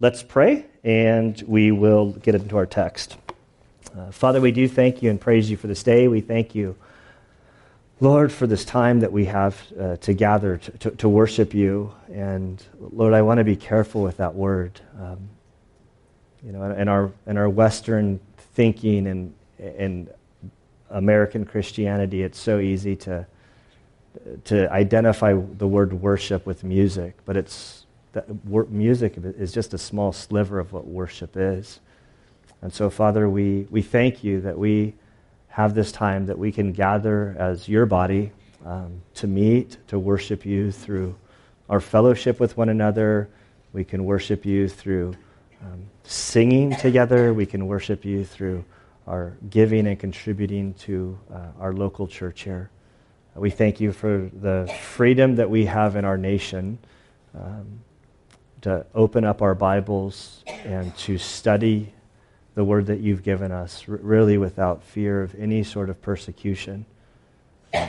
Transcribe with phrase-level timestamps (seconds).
[0.00, 3.16] let's pray and we will get into our text.
[3.96, 6.06] Uh, Father, we do thank you and praise you for this day.
[6.06, 6.76] We thank you,
[8.00, 11.92] Lord, for this time that we have uh, to gather to, to, to, worship you.
[12.12, 14.80] And Lord, I want to be careful with that word.
[15.00, 15.28] Um,
[16.44, 18.20] you know, in our, in our Western
[18.54, 20.10] thinking and, and
[20.90, 23.26] American Christianity, it's so easy to,
[24.44, 27.86] to identify the word worship with music, but it's,
[28.68, 31.80] music is just a small sliver of what worship is.
[32.62, 34.94] And so, Father, we, we thank you that we
[35.48, 38.32] have this time that we can gather as your body
[38.64, 41.14] um, to meet, to worship you through
[41.68, 43.28] our fellowship with one another.
[43.72, 45.14] We can worship you through
[45.62, 47.32] um, singing together.
[47.34, 48.64] We can worship you through
[49.06, 52.70] our giving and contributing to uh, our local church here.
[53.34, 56.78] We thank you for the freedom that we have in our nation
[57.34, 57.80] um,
[58.62, 61.92] to open up our Bibles and to study
[62.54, 66.84] the word that you've given us, really without fear of any sort of persecution.
[67.72, 67.88] Um,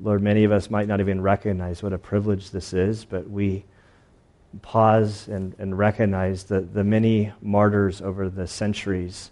[0.00, 3.64] Lord, many of us might not even recognize what a privilege this is, but we
[4.62, 9.30] pause and, and recognize the, the many martyrs over the centuries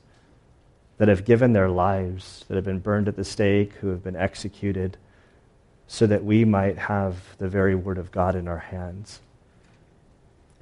[0.99, 4.17] that have given their lives, that have been burned at the stake, who have been
[4.17, 4.97] executed,
[5.87, 9.21] so that we might have the very Word of God in our hands.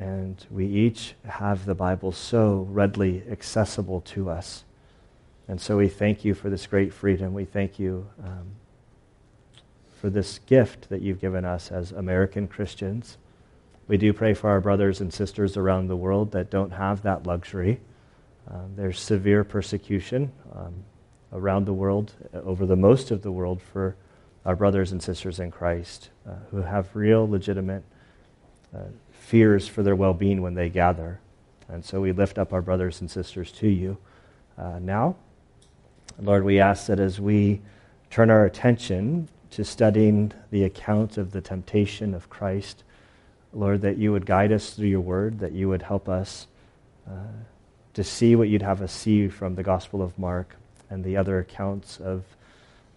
[0.03, 4.65] And we each have the Bible so readily accessible to us.
[5.47, 7.35] And so we thank you for this great freedom.
[7.35, 8.51] We thank you um,
[10.01, 13.17] for this gift that you've given us as American Christians.
[13.87, 17.25] We do pray for our brothers and sisters around the world that don't have that
[17.25, 17.79] luxury.
[18.51, 20.75] Um, there's severe persecution um,
[21.33, 23.95] around the world, uh, over the most of the world, for
[24.45, 27.85] our brothers and sisters in Christ uh, who have real, legitimate
[29.11, 31.19] fears for their well being when they gather.
[31.69, 33.97] And so we lift up our brothers and sisters to you
[34.59, 35.17] uh, now.
[36.21, 37.63] Lord, we ask that as we
[38.11, 42.85] turn our attention to studying the account of the temptation of Christ,
[43.55, 46.47] Lord, that you would guide us through your word, that you would help us
[47.09, 47.13] uh,
[47.95, 50.57] to see what you'd have us see from the Gospel of Mark
[50.91, 52.25] and the other accounts of,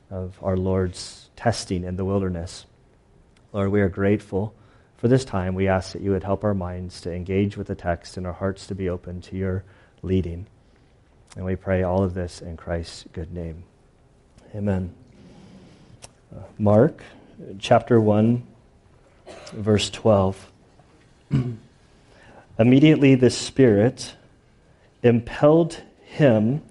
[0.09, 2.65] of our Lord's testing in the wilderness.
[3.53, 4.53] Lord, we are grateful
[4.97, 5.55] for this time.
[5.55, 8.33] We ask that you would help our minds to engage with the text and our
[8.33, 9.63] hearts to be open to your
[10.01, 10.47] leading.
[11.35, 13.63] And we pray all of this in Christ's good name.
[14.55, 14.93] Amen.
[16.33, 17.03] Uh, Mark
[17.59, 18.45] chapter 1,
[19.53, 20.51] verse 12.
[22.59, 24.15] Immediately the Spirit
[25.03, 26.61] impelled him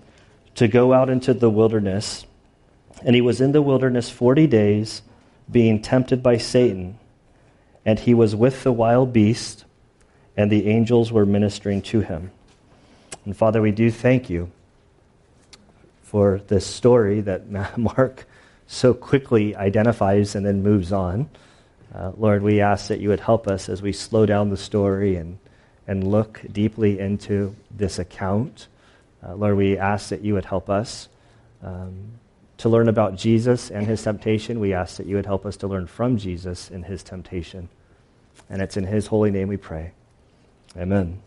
[0.55, 2.25] to go out into the wilderness.
[3.03, 5.03] And he was in the wilderness 40 days,
[5.51, 6.99] being tempted by Satan.
[7.84, 9.65] And he was with the wild beast,
[10.37, 12.31] and the angels were ministering to him.
[13.25, 14.50] And Father, we do thank you
[16.03, 18.27] for this story that Mark
[18.67, 21.28] so quickly identifies and then moves on.
[21.94, 25.17] Uh, Lord, we ask that you would help us as we slow down the story
[25.17, 25.39] and
[25.87, 28.69] and look deeply into this account.
[29.23, 31.09] Uh, Lord, we ask that you would help us
[31.62, 32.19] um,
[32.59, 34.61] to learn about Jesus and his temptation.
[34.61, 37.69] We ask that you would help us to learn from Jesus and his temptation.
[38.49, 39.93] And it's in his holy name we pray.
[40.77, 41.21] Amen.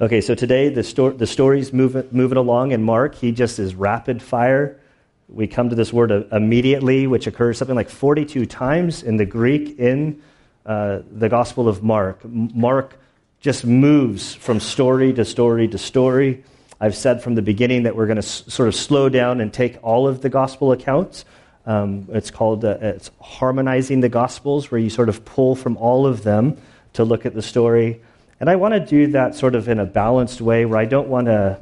[0.00, 3.74] Okay, so today the, sto- the story's moving, moving along, and Mark, he just is
[3.74, 4.80] rapid fire.
[5.28, 9.78] We come to this word immediately, which occurs something like 42 times in the Greek
[9.78, 10.22] in
[10.64, 12.24] uh, the Gospel of Mark.
[12.24, 12.98] Mark
[13.40, 16.44] just moves from story to story to story.
[16.80, 19.52] I've said from the beginning that we're going to s- sort of slow down and
[19.52, 21.26] take all of the gospel accounts.
[21.66, 26.06] Um, it's called uh, it's harmonizing the gospels, where you sort of pull from all
[26.06, 26.56] of them
[26.94, 28.00] to look at the story.
[28.40, 31.08] And I want to do that sort of in a balanced way, where I don't
[31.08, 31.60] want to.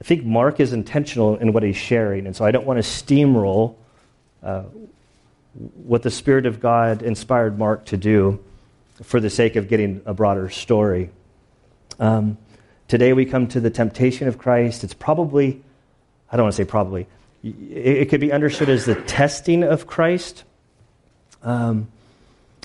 [0.00, 2.88] I think Mark is intentional in what he's sharing, and so I don't want to
[2.88, 3.76] steamroll
[4.42, 4.62] uh,
[5.84, 8.40] what the Spirit of God inspired Mark to do
[9.02, 11.10] for the sake of getting a broader story.
[12.00, 12.38] Um,
[12.88, 14.82] today we come to the temptation of Christ.
[14.82, 15.62] It's probably,
[16.30, 17.06] I don't want to say probably,
[17.44, 20.42] it, could be understood as the testing of Christ.
[21.42, 21.88] Um,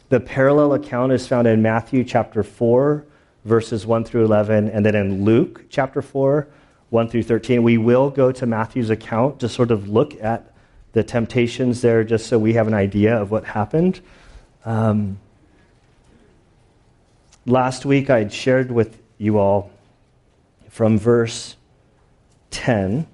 [0.10, 3.06] the parallel account is found in Matthew chapter 4,
[3.46, 6.48] verses 1 through 11, and then in Luke chapter 4,
[6.90, 7.62] 1 through 13.
[7.62, 10.52] We will go to Matthew's account to sort of look at
[10.94, 14.00] the temptations there just so we have an idea of what happened.
[14.66, 15.20] Um,
[17.46, 19.70] Last week I had shared with you all
[20.74, 21.56] from verse
[22.50, 23.06] 10.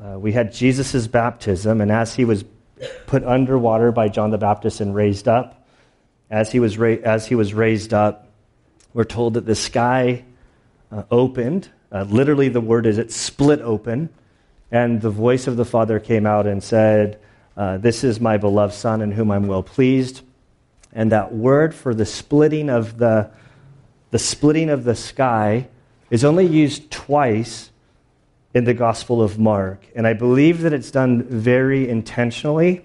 [0.00, 2.44] Uh, we had Jesus' baptism, and as he was
[3.08, 5.66] put underwater by John the Baptist and raised up,
[6.30, 8.28] as he was, ra- as he was raised up,
[8.94, 10.24] we're told that the sky
[10.92, 11.70] uh, opened.
[11.90, 14.08] Uh, literally, the word is it split open,
[14.70, 17.18] and the voice of the Father came out and said,
[17.56, 20.22] uh, This is my beloved Son in whom I'm well pleased.
[20.92, 23.28] And that word for the splitting of the,
[24.12, 25.66] the splitting of the sky
[26.10, 27.70] is only used twice
[28.54, 29.86] in the Gospel of Mark.
[29.94, 32.84] And I believe that it's done very intentionally.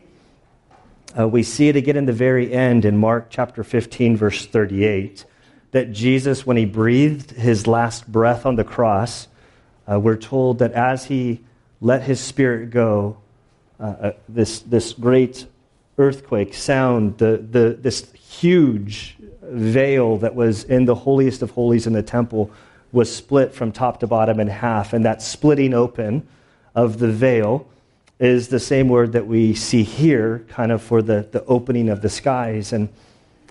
[1.17, 5.25] Uh, we see it again in the very end in Mark chapter 15, verse 38,
[5.71, 9.27] that Jesus, when he breathed his last breath on the cross,
[9.89, 11.41] uh, we're told that as he
[11.81, 13.17] let his spirit go,
[13.79, 15.45] uh, uh this, this great
[15.97, 21.93] earthquake sound, the, the, this huge veil that was in the holiest of holies in
[21.93, 22.51] the temple
[22.93, 24.93] was split from top to bottom in half.
[24.93, 26.25] And that splitting open
[26.73, 27.67] of the veil
[28.19, 32.01] is the same word that we see here, kind of for the, the opening of
[32.01, 32.71] the skies.
[32.71, 32.87] And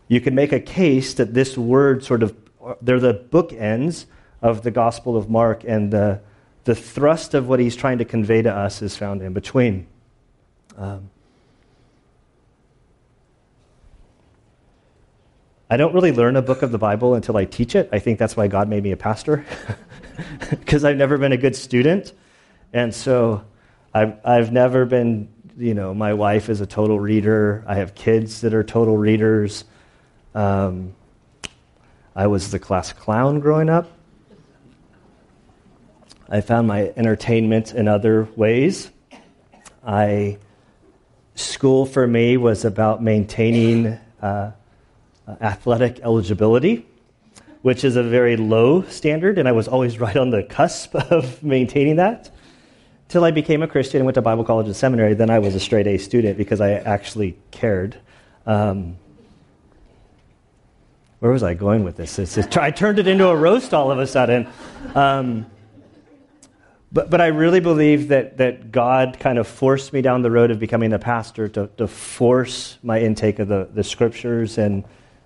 [0.09, 2.35] you can make a case that this word sort of,
[2.81, 4.07] they're the bookends
[4.41, 6.21] of the Gospel of Mark, and the,
[6.65, 9.87] the thrust of what he's trying to convey to us is found in between.
[10.77, 11.11] Um,
[15.73, 17.89] I don't really learn a book of the Bible until I teach it.
[17.93, 19.43] I think that's why God made me a pastor,
[20.51, 22.13] because I've never been a good student.
[22.75, 23.43] And so
[23.95, 27.65] I've, I've never been, you know, my wife is a total reader.
[27.67, 29.65] I have kids that are total readers.
[30.35, 30.93] Um,
[32.15, 33.91] I was the class clown growing up.
[36.29, 38.91] I found my entertainment in other ways.
[39.83, 40.37] I,
[41.35, 43.99] school for me was about maintaining.
[44.21, 44.51] Uh,
[45.41, 46.87] athletic eligibility,
[47.63, 51.43] which is a very low standard, and I was always right on the cusp of
[51.43, 52.31] maintaining that.
[53.09, 55.55] Till I became a Christian and went to Bible college and seminary, then I was
[55.55, 57.97] a straight A student because I actually cared.
[58.47, 58.97] Um,
[61.19, 62.19] where was I going with this?
[62.19, 64.49] It's, I turned it into a roast all of a sudden.
[64.95, 65.47] Um,
[66.91, 70.51] but, but I really believe that, that God kind of forced me down the road
[70.51, 74.85] of becoming a pastor to, to force my intake of the, the scriptures and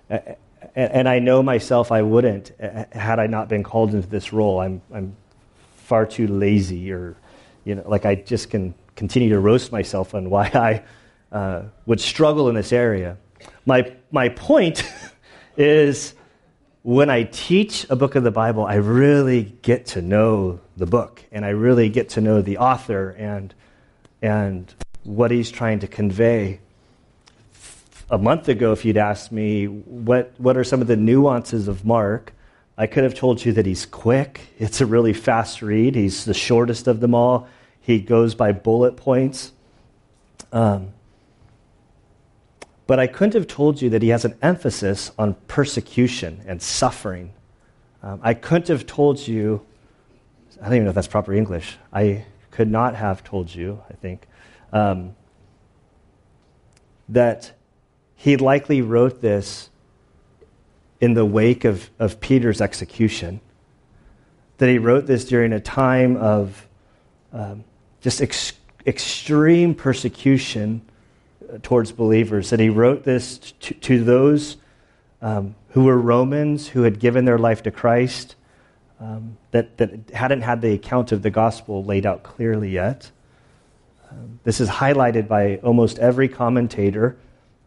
[0.09, 4.59] and I know myself I wouldn't had I not been called into this role.
[4.59, 5.15] I'm, I'm
[5.77, 7.15] far too lazy, or,
[7.63, 11.99] you know, like I just can continue to roast myself on why I uh, would
[11.99, 13.17] struggle in this area.
[13.65, 14.83] My, my point
[15.57, 16.13] is
[16.83, 21.23] when I teach a book of the Bible, I really get to know the book,
[21.31, 23.53] and I really get to know the author and,
[24.21, 24.73] and
[25.03, 26.59] what he's trying to convey
[28.09, 31.85] a month ago, if you'd asked me what, what are some of the nuances of
[31.85, 32.33] Mark,
[32.77, 34.41] I could have told you that he's quick.
[34.59, 35.95] It's a really fast read.
[35.95, 37.47] He's the shortest of them all.
[37.81, 39.51] He goes by bullet points.
[40.51, 40.93] Um,
[42.85, 47.33] but I couldn't have told you that he has an emphasis on persecution and suffering.
[48.01, 49.65] Um, I couldn't have told you,
[50.61, 51.77] I don't even know if that's proper English.
[51.91, 54.27] I could not have told you, I think,
[54.71, 55.15] um,
[57.09, 57.56] that
[58.17, 59.69] he likely wrote this
[60.99, 63.39] in the wake of, of Peter's execution.
[64.57, 66.67] That he wrote this during a time of
[67.31, 67.63] um,
[68.01, 68.53] just ex-
[68.87, 70.81] extreme persecution
[71.47, 72.49] uh, towards believers.
[72.49, 74.57] That he wrote this to, to those
[75.21, 78.35] um, who were Romans, who had given their life to Christ,
[78.99, 83.11] um, that, that hadn't had the account of the gospel laid out clearly yet.
[84.09, 87.15] Um, this is highlighted by almost every commentator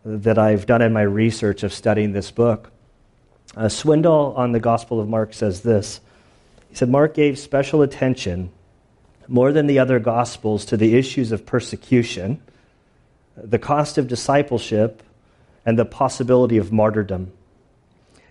[0.04, 2.70] that I've done in my research of studying this book.
[3.56, 6.00] Uh, Swindoll on the Gospel of Mark says this
[6.68, 8.50] He said, Mark gave special attention,
[9.28, 12.42] more than the other Gospels, to the issues of persecution,
[13.36, 15.02] the cost of discipleship,
[15.66, 17.32] and the possibility of martyrdom.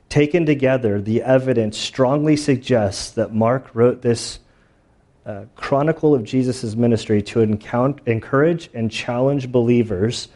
[0.07, 4.39] Taken together, the evidence strongly suggests that Mark wrote this
[5.25, 10.29] uh, chronicle of Jesus' ministry to encourage and challenge believers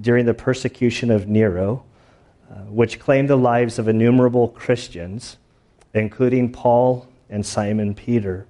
[0.00, 1.84] during the persecution of Nero,
[2.50, 5.36] uh, which claimed the lives of innumerable Christians,
[5.92, 8.46] including Paul and Simon Peter.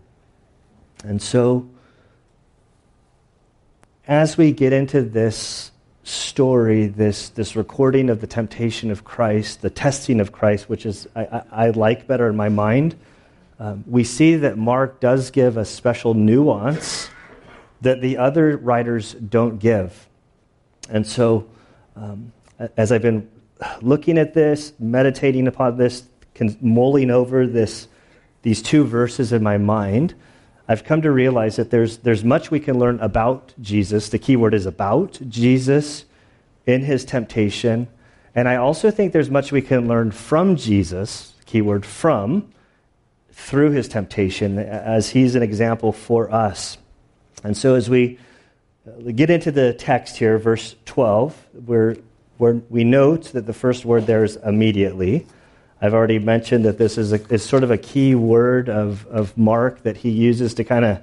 [1.05, 1.69] And so,
[4.07, 5.71] as we get into this
[6.03, 11.09] story, this, this recording of the temptation of Christ, the testing of Christ, which is
[11.17, 12.95] I, I, I like better in my mind,
[13.59, 17.09] um, we see that Mark does give a special nuance
[17.81, 20.09] that the other writers don't give.
[20.91, 21.49] And so,
[21.97, 22.33] um,
[22.77, 23.29] as I've been
[23.81, 26.05] looking at this, meditating upon this,
[26.61, 27.89] mulling over this,
[28.43, 30.15] these two verses in my mind,
[30.67, 34.09] I've come to realize that there's, there's much we can learn about Jesus.
[34.09, 36.05] The key word is about Jesus
[36.67, 37.89] in his temptation.
[38.35, 42.51] And I also think there's much we can learn from Jesus, keyword from,
[43.31, 46.79] through his temptation, as he's an example for us.
[47.43, 48.19] And so, as we
[49.15, 51.97] get into the text here, verse 12, where,
[52.37, 55.27] where we note that the first word there is immediately.
[55.81, 59.37] I've already mentioned that this is, a, is sort of a key word of, of
[59.39, 61.01] Mark that he uses to kind of,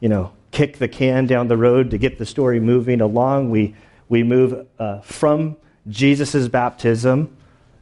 [0.00, 3.50] you know, kick the can down the road to get the story moving along.
[3.50, 3.74] We,
[4.08, 5.56] we move uh, from
[5.88, 7.36] Jesus' baptism,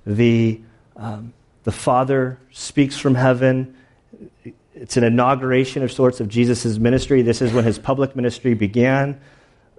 [0.06, 0.60] the,
[0.96, 1.32] um,
[1.64, 3.76] the Father speaks from heaven.
[4.82, 7.22] It's an inauguration of sorts of Jesus' ministry.
[7.22, 9.20] This is when his public ministry began.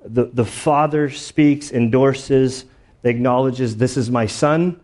[0.06, 2.64] The, the Father speaks, endorses,
[3.04, 4.80] acknowledges, This is my Son.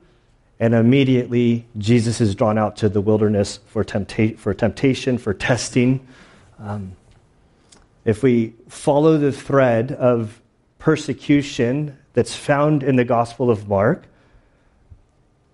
[0.59, 6.05] And immediately, Jesus is drawn out to the wilderness for, tempta- for temptation, for testing.
[6.59, 6.97] Um,
[8.03, 10.41] if we follow the thread of
[10.79, 14.03] persecution that's found in the Gospel of Mark,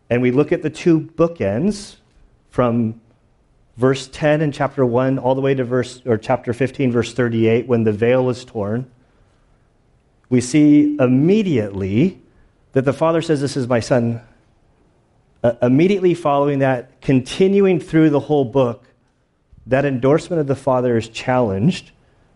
[0.10, 1.98] and we look at the two bookends
[2.50, 3.00] from
[3.78, 7.68] verse 10 in chapter 1 all the way to verse or chapter 15 verse 38
[7.68, 8.90] when the veil is torn
[10.30, 12.22] we see immediately
[12.74, 14.22] that the father says this is my son.
[15.44, 18.84] Uh, immediately following that continuing through the whole book
[19.68, 21.92] that endorsement of the father is challenged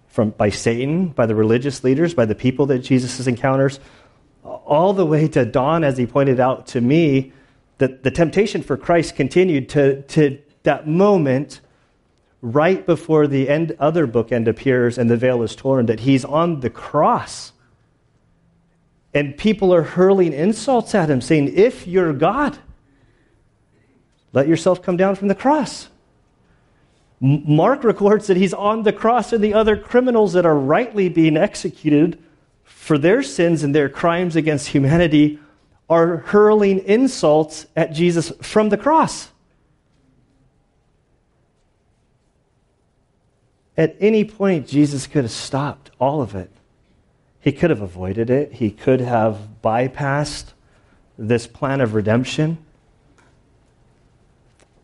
[0.08, 3.80] from, by Satan, by the religious leaders, by the people that Jesus encounters,
[4.44, 7.32] all the way to Don, as he pointed out to me,
[7.78, 11.62] that the temptation for Christ continued to, to that moment
[12.44, 16.60] right before the end, other bookend appears and the veil is torn, that he's on
[16.60, 17.54] the cross.
[19.12, 22.56] And people are hurling insults at him, saying, If you're God,
[24.32, 25.90] let yourself come down from the cross.
[27.20, 31.36] Mark records that he's on the cross, and the other criminals that are rightly being
[31.36, 32.24] executed
[32.64, 35.40] for their sins and their crimes against humanity
[35.90, 39.30] are hurling insults at Jesus from the cross.
[43.80, 46.52] At any point, Jesus could have stopped all of it.
[47.40, 50.52] He could have avoided it, he could have bypassed
[51.18, 52.58] this plan of redemption.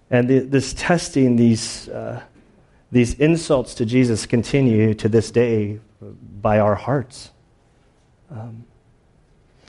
[0.10, 2.24] And the, this testing, these, uh,
[2.90, 5.82] these insults to Jesus continue to this day
[6.42, 7.32] by our hearts.
[8.32, 8.64] Um,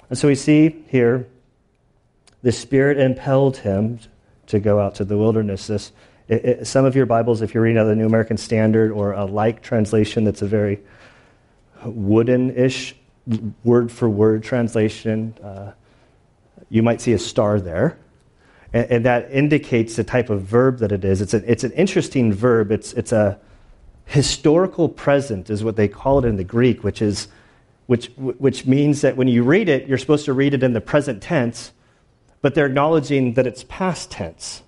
[0.09, 1.27] and so we see here
[2.45, 3.99] the Spirit impelled him
[4.47, 5.67] to go out to the wilderness.
[5.67, 5.91] This,
[6.29, 8.91] it, it, some of your Bibles, if you're reading out of the New American Standard
[8.91, 10.81] or a like translation that's a very
[11.85, 12.97] wooden ish,
[13.65, 15.73] word for word translation, uh,
[16.69, 17.99] you might see a star there
[18.73, 21.21] and, and, that indicates the type of verb that it is.
[21.21, 22.71] It's, it's an interesting verb.
[22.71, 23.39] It's, it's a
[24.05, 27.29] historical present, is what they call it in the Greek, which, is,
[27.87, 30.81] which, which means that when you read it, you're supposed to read it in the
[30.81, 31.73] present tense,
[32.43, 34.63] but they're acknowledging that it's past tense,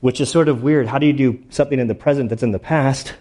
[0.00, 0.86] which is sort of weird.
[0.86, 3.14] How do you do something in the present that's in the past?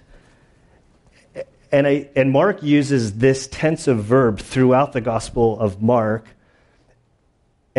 [1.71, 6.25] And, I, and Mark uses this tense of verb throughout the Gospel of Mark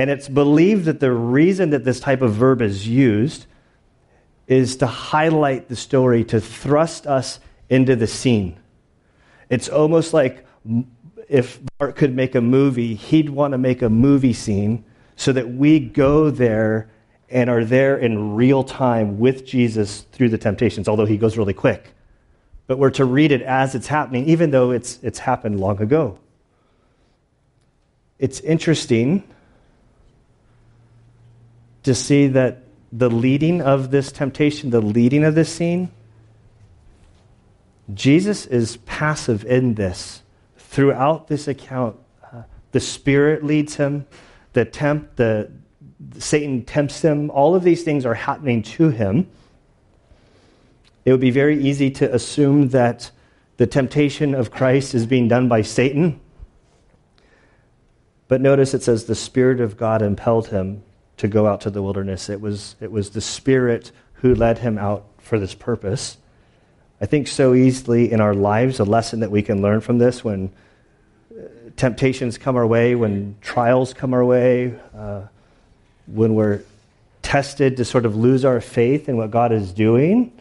[0.00, 3.46] and it's believed that the reason that this type of verb is used
[4.46, 7.38] is to highlight the story, to thrust us
[7.68, 8.58] into the scene.
[9.50, 10.46] It's almost like
[11.28, 14.84] if Mark could make a movie, he'd want to make a movie scene
[15.16, 16.90] so that we go there
[17.30, 21.54] and are there in real time with Jesus through the temptations, although he goes really
[21.54, 21.92] quick.
[22.66, 26.18] But we're to read it as it's happening, even though it's, it's happened long ago.
[28.18, 29.24] It's interesting
[31.84, 35.90] to see that the leading of this temptation, the leading of this scene,
[37.94, 40.22] Jesus is passive in this.
[40.56, 41.96] Throughout this account,
[42.32, 44.06] uh, the Spirit leads him,
[44.52, 45.50] the tempt, the,
[46.18, 47.30] Satan tempts him.
[47.30, 49.28] All of these things are happening to him.
[51.04, 53.10] It would be very easy to assume that
[53.56, 56.20] the temptation of Christ is being done by Satan.
[58.28, 60.82] But notice it says the Spirit of God impelled him
[61.16, 62.30] to go out to the wilderness.
[62.30, 66.16] It was, it was the Spirit who led him out for this purpose.
[67.00, 70.22] I think so easily in our lives, a lesson that we can learn from this
[70.22, 70.52] when
[71.30, 71.44] uh,
[71.76, 75.22] temptations come our way, when trials come our way, uh,
[76.12, 76.62] when we're
[77.22, 80.32] tested to sort of lose our faith in what God is doing.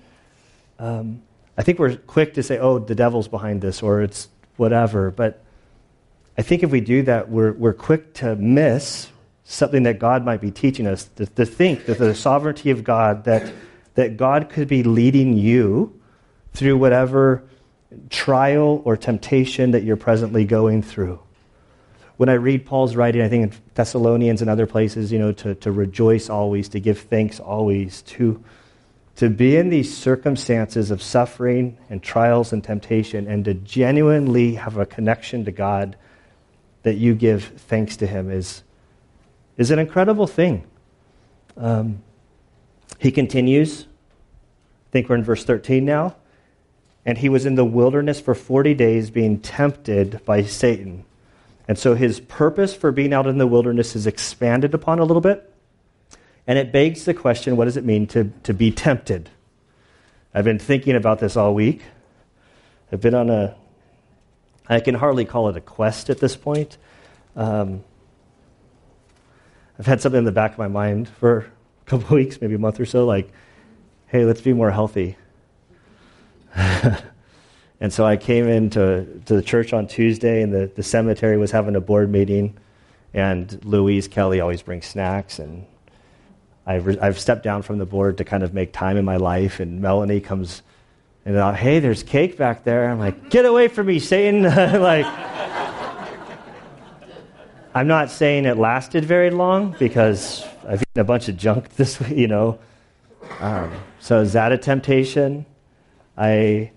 [0.79, 1.21] Um,
[1.57, 5.11] I think we're quick to say, oh, the devil's behind this, or it's whatever.
[5.11, 5.43] But
[6.37, 9.09] I think if we do that, we're, we're quick to miss
[9.43, 13.25] something that God might be teaching us to, to think that the sovereignty of God,
[13.25, 13.51] that,
[13.95, 15.99] that God could be leading you
[16.53, 17.43] through whatever
[18.09, 21.19] trial or temptation that you're presently going through.
[22.19, 25.55] When I read Paul's writing, I think in Thessalonians and other places, you know, to,
[25.55, 28.43] to rejoice always, to give thanks always, to,
[29.15, 34.75] to be in these circumstances of suffering and trials and temptation, and to genuinely have
[34.75, 35.95] a connection to God
[36.83, 38.63] that you give thanks to Him is,
[39.55, 40.67] is an incredible thing.
[41.55, 42.03] Um,
[42.99, 43.83] he continues.
[43.83, 46.17] I think we're in verse 13 now.
[47.05, 51.05] And he was in the wilderness for 40 days being tempted by Satan.
[51.69, 55.21] And so his purpose for being out in the wilderness is expanded upon a little
[55.21, 55.53] bit.
[56.47, 59.29] And it begs the question what does it mean to, to be tempted?
[60.33, 61.83] I've been thinking about this all week.
[62.91, 63.55] I've been on a,
[64.67, 66.79] I can hardly call it a quest at this point.
[67.35, 67.83] Um,
[69.77, 71.37] I've had something in the back of my mind for
[71.85, 73.31] a couple of weeks, maybe a month or so, like,
[74.07, 75.17] hey, let's be more healthy.
[77.81, 81.51] And so I came into to the church on Tuesday, and the, the cemetery was
[81.51, 82.57] having a board meeting.
[83.13, 85.39] And Louise Kelly always brings snacks.
[85.39, 85.65] And
[86.65, 89.17] I've, re- I've stepped down from the board to kind of make time in my
[89.17, 89.59] life.
[89.59, 90.61] And Melanie comes
[91.25, 92.89] and, uh, hey, there's cake back there.
[92.89, 94.43] I'm like, get away from me, Satan.
[94.81, 95.05] like,
[97.75, 101.99] I'm not saying it lasted very long because I've eaten a bunch of junk this
[101.99, 102.59] week, you know.
[103.39, 105.45] Um, so is that a temptation?
[106.17, 106.71] I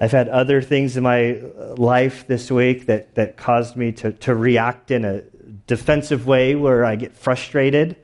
[0.00, 1.40] I've had other things in my
[1.76, 5.22] life this week that, that caused me to, to react in a
[5.66, 7.96] defensive way where I get frustrated.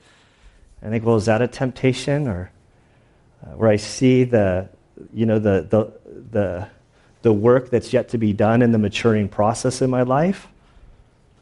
[0.82, 2.28] I think, well, is that a temptation?
[2.28, 2.50] Or
[3.42, 4.68] uh, where I see the,
[5.12, 5.92] you know, the, the,
[6.30, 6.68] the,
[7.22, 10.46] the work that's yet to be done in the maturing process in my life.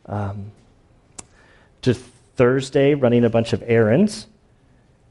[0.07, 0.53] Um,
[1.83, 2.01] just
[2.37, 4.27] Thursday, running a bunch of errands.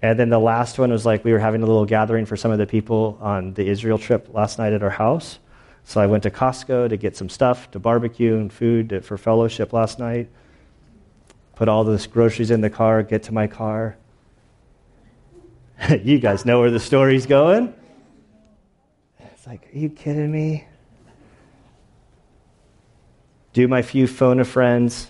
[0.02, 2.52] And then the last one was like we were having a little gathering for some
[2.52, 5.40] of the people on the Israel trip last night at our house.
[5.84, 9.74] So I went to Costco to get some stuff to barbecue and food for fellowship
[9.74, 10.30] last night.
[11.56, 13.98] Put all those groceries in the car, get to my car.
[16.04, 17.74] you guys know where the story's going.
[19.20, 20.68] It's like, are you kidding me?
[23.54, 25.10] Do my few phone a friends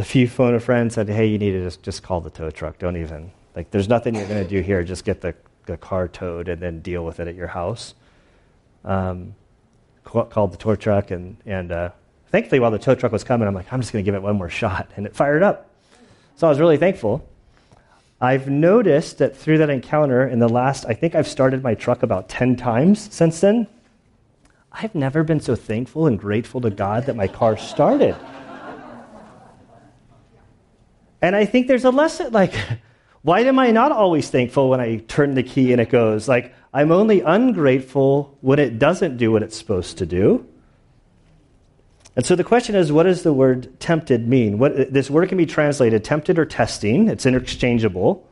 [0.00, 2.50] the few phone a friend said, hey, you need to just, just call the tow
[2.50, 2.78] truck.
[2.78, 4.82] Don't even, like, there's nothing you're going to do here.
[4.82, 5.34] Just get the,
[5.66, 7.92] the car towed and then deal with it at your house.
[8.82, 9.34] Um,
[10.02, 11.90] called the tow truck, and, and uh,
[12.30, 14.22] thankfully, while the tow truck was coming, I'm like, I'm just going to give it
[14.22, 14.90] one more shot.
[14.96, 15.68] And it fired up.
[16.36, 17.28] So I was really thankful.
[18.22, 22.02] I've noticed that through that encounter in the last, I think I've started my truck
[22.02, 23.66] about 10 times since then.
[24.72, 28.16] I've never been so thankful and grateful to God that my car started.
[31.22, 32.54] And I think there's a lesson like,
[33.22, 36.28] why am I not always thankful when I turn the key and it goes?
[36.28, 40.46] Like, I'm only ungrateful when it doesn't do what it's supposed to do.
[42.16, 44.58] And so the question is, what does the word tempted mean?
[44.58, 48.26] What, this word can be translated tempted or testing, it's interchangeable.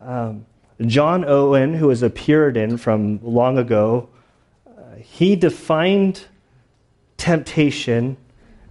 [0.00, 0.46] Um,
[0.86, 4.08] John Owen, who was a Puritan from long ago,
[4.66, 6.24] uh, he defined
[7.16, 8.16] temptation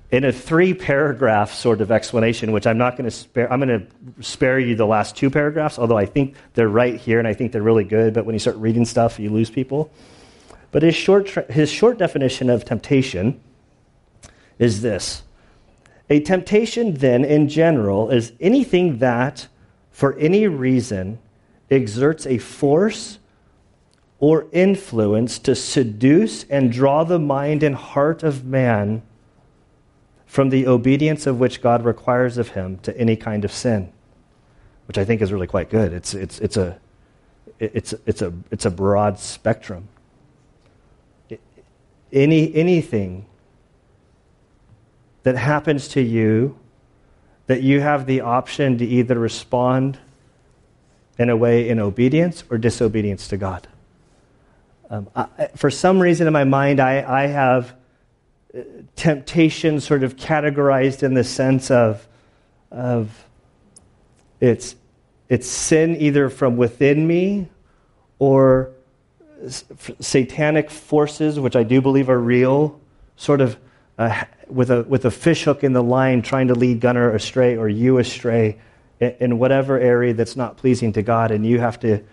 [0.10, 3.80] in a three paragraph sort of explanation, which I'm not going to spare, I'm going
[3.80, 7.34] to spare you the last two paragraphs, although I think they're right here and I
[7.34, 8.14] think they're really good.
[8.14, 9.92] But when you start reading stuff, you lose people.
[10.72, 13.40] But his short, his short definition of temptation
[14.60, 15.24] is this
[16.10, 19.48] A temptation, then, in general, is anything that,
[19.92, 21.20] for any reason,
[21.70, 23.20] exerts a force
[24.20, 29.02] or influence to seduce and draw the mind and heart of man
[30.28, 33.92] from the obedience of which God requires of him to any kind of sin,
[34.88, 35.94] which I think is really quite good.
[35.94, 36.78] It's, it's, it's, a,
[37.60, 39.88] it's, it's, a, it's a broad spectrum.
[42.12, 43.26] Any, anything
[45.24, 46.60] that happens to you
[47.48, 49.98] that you have the option to either respond
[51.18, 53.68] in a way in obedience or disobedience to God.
[54.90, 57.76] Um, I, for some reason in my mind, I, I have
[58.96, 62.08] temptation sort of categorized in the sense of,
[62.72, 63.26] of
[64.40, 64.76] it's,
[65.30, 67.48] it's sin either from within me
[68.20, 68.72] or
[70.00, 72.80] satanic forces, which I do believe are real,
[73.16, 73.58] sort of
[73.98, 77.68] uh, with, a, with a fishhook in the line trying to lead Gunner astray or
[77.68, 78.58] you astray
[79.00, 81.32] in, in whatever area that's not pleasing to God.
[81.32, 82.04] And you have to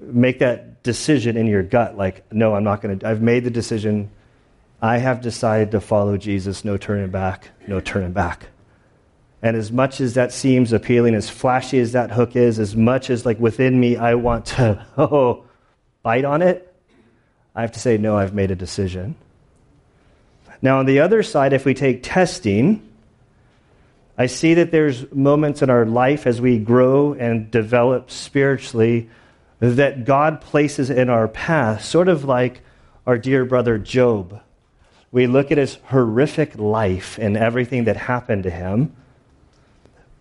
[0.00, 3.50] make that decision in your gut like, no, I'm not going to, I've made the
[3.50, 4.10] decision
[4.84, 8.48] I have decided to follow Jesus, no turning back, no turning back.
[9.40, 13.08] And as much as that seems appealing, as flashy as that hook is, as much
[13.08, 15.44] as like within me I want to, oh,
[16.02, 16.70] bite on it,
[17.54, 19.16] I have to say, no, I've made a decision.
[20.60, 22.86] Now, on the other side, if we take testing,
[24.18, 29.08] I see that there's moments in our life as we grow and develop spiritually
[29.60, 32.60] that God places in our path, sort of like
[33.06, 34.42] our dear brother Job.
[35.14, 38.96] We look at his horrific life and everything that happened to him.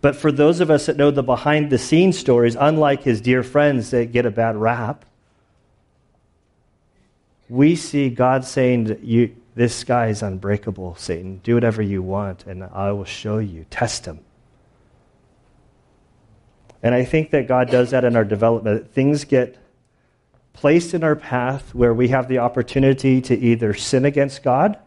[0.02, 3.42] But for those of us that know the behind the scenes stories, unlike his dear
[3.42, 5.04] friends that get a bad rap,
[7.50, 11.38] we see God saying, you, This guy is unbreakable, Satan.
[11.38, 13.66] Do whatever you want, and I will show you.
[13.72, 14.20] Test him.
[16.84, 18.92] And I think that God does that in our development.
[18.92, 19.58] Things get
[20.54, 24.78] placed in our path where we have the opportunity to either sin against God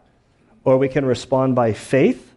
[0.67, 2.35] or we can respond by faith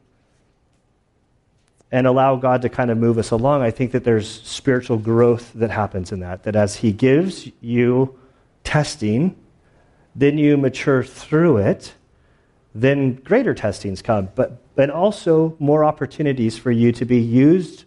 [1.90, 3.62] and allow God to kind of move us along.
[3.62, 6.44] I think that there's spiritual growth that happens in that.
[6.44, 8.16] That as He gives you
[8.62, 9.34] testing,
[10.14, 11.94] then you mature through it,
[12.72, 17.82] then greater testings come, but, but also more opportunities for you to be used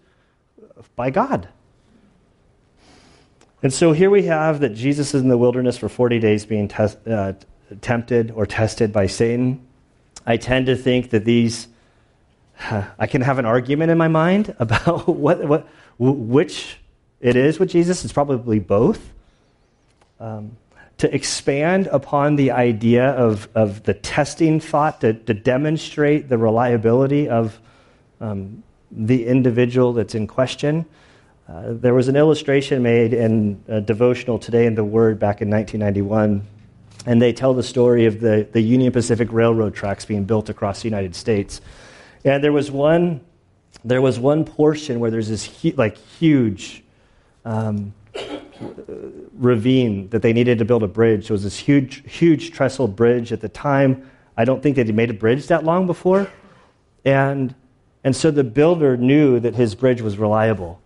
[0.97, 1.47] by God.
[3.62, 6.67] And so here we have that Jesus is in the wilderness for 40 days being
[6.67, 7.32] test, uh,
[7.79, 9.65] tempted or tested by Satan.
[10.25, 11.67] I tend to think that these,
[12.99, 16.77] I can have an argument in my mind about what, what, which
[17.19, 18.03] it is with Jesus.
[18.03, 19.12] It's probably both.
[20.19, 20.57] Um,
[20.99, 27.27] to expand upon the idea of, of the testing thought, to, to demonstrate the reliability
[27.27, 27.59] of
[28.21, 30.86] um, the individual that's in question.
[31.49, 35.49] Uh, there was an illustration made in a devotional today in the Word back in
[35.49, 36.47] 1991,
[37.05, 40.81] and they tell the story of the, the Union Pacific Railroad tracks being built across
[40.81, 41.61] the United States.
[42.23, 43.21] And there was one,
[43.83, 46.83] there was one portion where there's this hu- like huge
[47.43, 47.93] um,
[49.33, 51.25] ravine that they needed to build a bridge.
[51.25, 54.09] It was this huge, huge trestle bridge at the time.
[54.37, 56.27] I don't think they'd made a bridge that long before,
[57.05, 57.53] and
[58.03, 60.81] and so the builder knew that his bridge was reliable.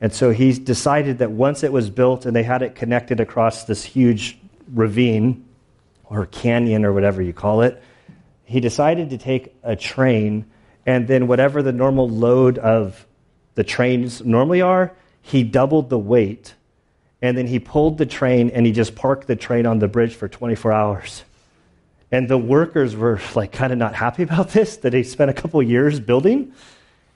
[0.00, 3.64] And so he decided that once it was built and they had it connected across
[3.64, 4.38] this huge
[4.72, 5.43] ravine
[6.14, 7.82] or canyon or whatever you call it,
[8.44, 10.46] he decided to take a train
[10.86, 13.06] and then whatever the normal load of
[13.54, 16.54] the trains normally are, he doubled the weight.
[17.22, 20.14] And then he pulled the train and he just parked the train on the bridge
[20.14, 21.24] for 24 hours.
[22.12, 25.34] And the workers were like kind of not happy about this, that he spent a
[25.34, 26.52] couple years building.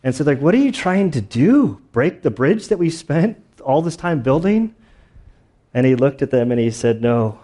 [0.02, 1.80] And so, like, what are you trying to do?
[1.92, 4.74] Break the bridge that we spent all this time building?
[5.74, 7.38] And he looked at them and he said, No.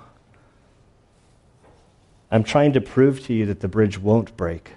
[2.31, 4.73] I'm trying to prove to you that the bridge won't break.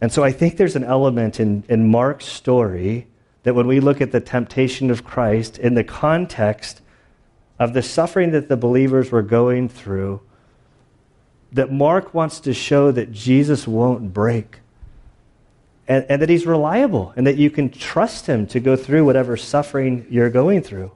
[0.00, 3.06] And so I think there's an element in, in Mark's story
[3.44, 6.80] that when we look at the temptation of Christ in the context
[7.58, 10.20] of the suffering that the believers were going through,
[11.52, 14.58] that Mark wants to show that Jesus won't break
[15.86, 19.36] and, and that he's reliable and that you can trust him to go through whatever
[19.36, 20.90] suffering you're going through.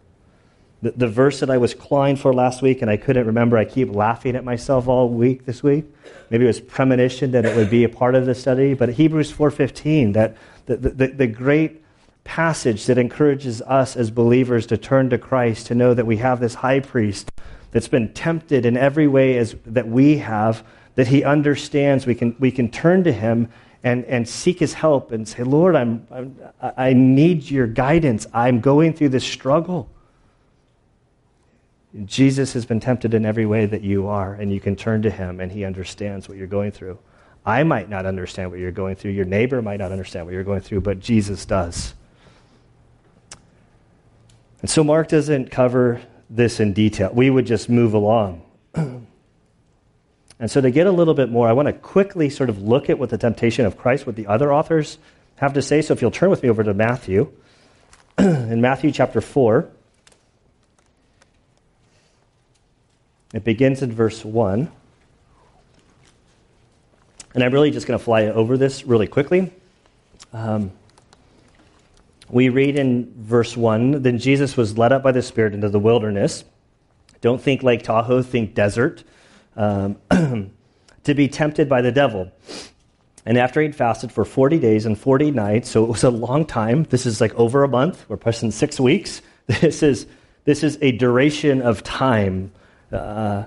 [0.80, 3.64] The, the verse that I was clawing for last week and I couldn't remember, I
[3.64, 5.84] keep laughing at myself all week this week.
[6.30, 9.32] Maybe it was premonition that it would be a part of the study, but Hebrews
[9.32, 10.36] 4.15, that
[10.66, 11.82] the, the, the great
[12.22, 16.40] passage that encourages us as believers to turn to Christ, to know that we have
[16.40, 17.32] this high priest
[17.70, 20.64] that's been tempted in every way as, that we have,
[20.94, 22.06] that he understands.
[22.06, 23.48] We can, we can turn to him
[23.82, 28.26] and, and seek his help and say, Lord, I'm, I'm, I need your guidance.
[28.34, 29.88] I'm going through this struggle.
[32.04, 35.10] Jesus has been tempted in every way that you are, and you can turn to
[35.10, 36.98] him, and he understands what you're going through.
[37.46, 39.12] I might not understand what you're going through.
[39.12, 41.94] Your neighbor might not understand what you're going through, but Jesus does.
[44.60, 47.10] And so Mark doesn't cover this in detail.
[47.12, 48.42] We would just move along.
[50.40, 52.88] And so, to get a little bit more, I want to quickly sort of look
[52.88, 54.98] at what the temptation of Christ, what the other authors
[55.36, 55.82] have to say.
[55.82, 57.32] So, if you'll turn with me over to Matthew,
[58.18, 59.68] in Matthew chapter 4,
[63.32, 64.70] it begins in verse 1.
[67.34, 69.52] And I'm really just going to fly over this really quickly.
[70.32, 70.72] Um,
[72.30, 75.78] we read in verse 1 Then Jesus was led up by the Spirit into the
[75.78, 76.44] wilderness.
[77.20, 79.04] Don't think Lake Tahoe, think desert
[79.56, 79.96] um,
[81.04, 82.30] to be tempted by the devil.
[83.26, 86.46] And after he'd fasted for 40 days and 40 nights, so it was a long
[86.46, 86.84] time.
[86.84, 88.08] This is like over a month.
[88.08, 89.22] We're pushing six weeks.
[89.48, 90.06] This is,
[90.44, 92.52] this is a duration of time.
[92.92, 93.44] Uh,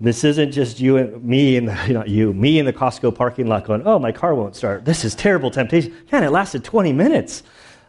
[0.00, 3.64] this isn't just you and me and not you, me in the Costco parking lot
[3.64, 5.94] going, "Oh, my car won't start." This is terrible temptation.
[6.10, 7.42] Man, it lasted 20 minutes.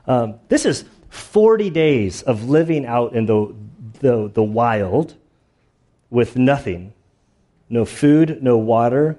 [0.08, 3.56] Um, this is 40 days of living out in the,
[4.00, 5.16] the, the wild
[6.10, 6.94] with nothing
[7.70, 9.18] no food, no water,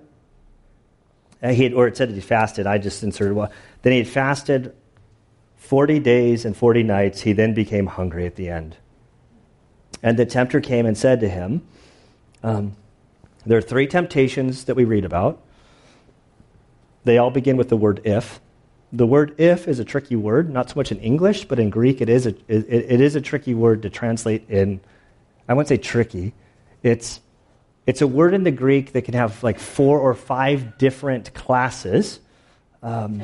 [1.43, 2.67] Uh, he had, or it said he fasted.
[2.67, 3.51] I just inserted one.
[3.83, 4.75] Then he had fasted
[5.57, 7.21] 40 days and 40 nights.
[7.21, 8.77] He then became hungry at the end.
[10.03, 11.67] And the tempter came and said to him,
[12.43, 12.77] um,
[13.45, 15.43] There are three temptations that we read about.
[17.05, 18.41] They all begin with the word if.
[18.93, 22.01] The word if is a tricky word, not so much in English, but in Greek
[22.01, 24.81] it is a, it, it is a tricky word to translate in.
[25.49, 26.35] I wouldn't say tricky.
[26.83, 27.21] It's,
[27.87, 32.21] it's a word in the Greek that can have like four or five different classes.
[32.83, 33.23] Um,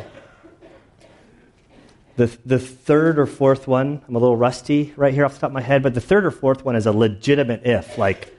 [2.17, 5.51] the, the third or fourth one, I'm a little rusty right here off the top
[5.51, 7.97] of my head, but the third or fourth one is a legitimate if.
[7.97, 8.37] Like,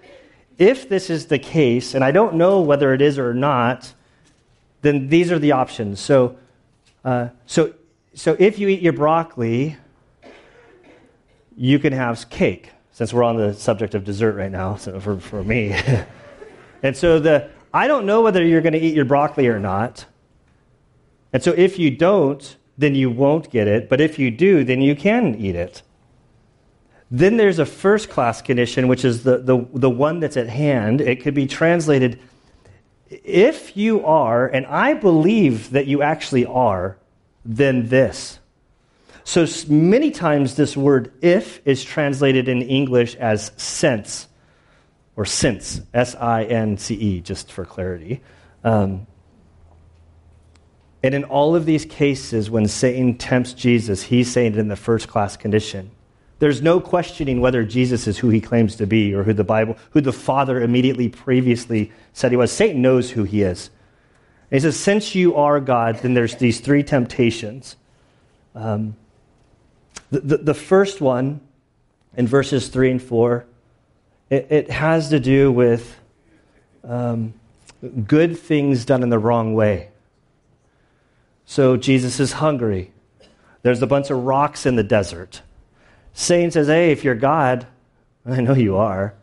[0.57, 3.93] if this is the case, and I don't know whether it is or not,
[4.83, 5.99] then these are the options.
[5.99, 6.37] So,
[7.03, 7.73] uh, so,
[8.13, 9.77] so if you eat your broccoli,
[11.57, 15.19] you can have cake, since we're on the subject of dessert right now, so for,
[15.19, 15.75] for me.
[16.83, 20.05] and so the, I don't know whether you're going to eat your broccoli or not.
[21.31, 23.89] And so if you don't, then you won't get it.
[23.89, 25.81] But if you do, then you can eat it.
[27.09, 30.99] Then there's a first class condition, which is the, the, the one that's at hand.
[30.99, 32.19] It could be translated
[33.23, 36.97] if you are, and I believe that you actually are,
[37.45, 38.39] then this.
[39.23, 44.27] So many times this word if is translated in English as sense
[45.15, 48.21] or since, S I N C E, just for clarity.
[48.63, 49.05] Um,
[51.03, 54.77] and in all of these cases, when Satan tempts Jesus, he's saying it in the
[54.77, 55.91] first class condition.
[56.39, 59.77] There's no questioning whether Jesus is who he claims to be or who the Bible,
[59.91, 62.51] who the Father immediately previously said he was.
[62.51, 63.69] Satan knows who he is.
[64.49, 67.75] And he says, Since you are God, then there's these three temptations.
[68.55, 68.95] Um,
[70.09, 71.41] the, the, the, first one,
[72.15, 73.45] in verses 3 and 4,
[74.29, 75.99] it, it has to do with
[76.83, 77.33] um,
[78.05, 79.89] good things done in the wrong way.
[81.45, 82.91] So Jesus is hungry.
[83.61, 85.41] There's a bunch of rocks in the desert.
[86.13, 87.67] Satan says, Hey, if you're God,
[88.25, 89.13] I know you are.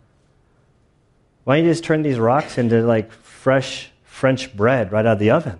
[1.44, 5.18] Why don't you just turn these rocks into like fresh French bread right out of
[5.18, 5.58] the oven?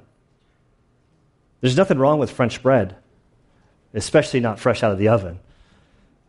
[1.60, 2.96] There's nothing wrong with French bread,
[3.92, 5.38] especially not fresh out of the oven.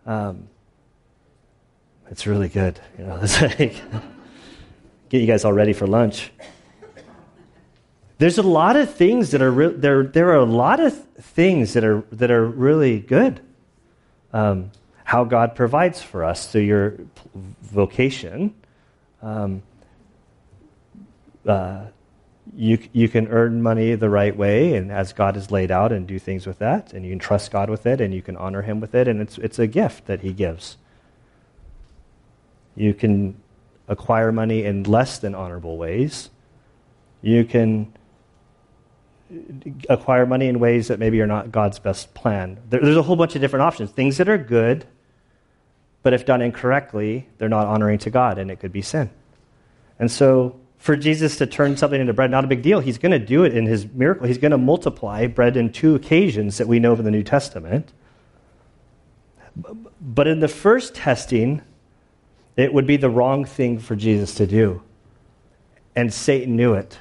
[0.06, 0.48] Um,
[2.10, 2.80] it's really good.
[2.98, 3.76] You know, it's like
[5.10, 6.32] get you guys all ready for lunch.
[8.22, 10.04] There's a lot of things that are re- there.
[10.04, 13.40] There are a lot of things that are that are really good.
[14.32, 14.70] Um,
[15.04, 16.98] how God provides for us through your
[17.64, 18.54] vocation.
[19.24, 19.64] Um,
[21.48, 21.86] uh,
[22.56, 26.06] you, you can earn money the right way and as God has laid out and
[26.06, 28.62] do things with that, and you can trust God with it and you can honor
[28.62, 30.78] Him with it, and it's, it's a gift that He gives.
[32.76, 33.42] You can
[33.88, 36.30] acquire money in less than honorable ways.
[37.24, 37.92] You can
[39.90, 42.60] acquire money in ways that maybe are not God's best plan.
[42.70, 43.92] There, there's a whole bunch of different options.
[43.92, 44.86] Things that are good,
[46.04, 49.10] but if done incorrectly, they're not honoring to God, and it could be sin.
[50.00, 52.80] And so, for Jesus to turn something into bread, not a big deal.
[52.80, 54.26] He's going to do it in his miracle.
[54.26, 57.24] He's going to multiply bread in two occasions that we know of in the New
[57.24, 57.94] Testament.
[60.02, 61.62] But in the first testing,
[62.58, 64.82] it would be the wrong thing for Jesus to do.
[65.96, 67.00] And Satan knew it.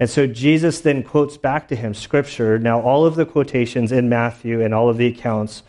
[0.00, 2.58] And so Jesus then quotes back to him scripture.
[2.58, 5.62] Now, all of the quotations in Matthew and all of the accounts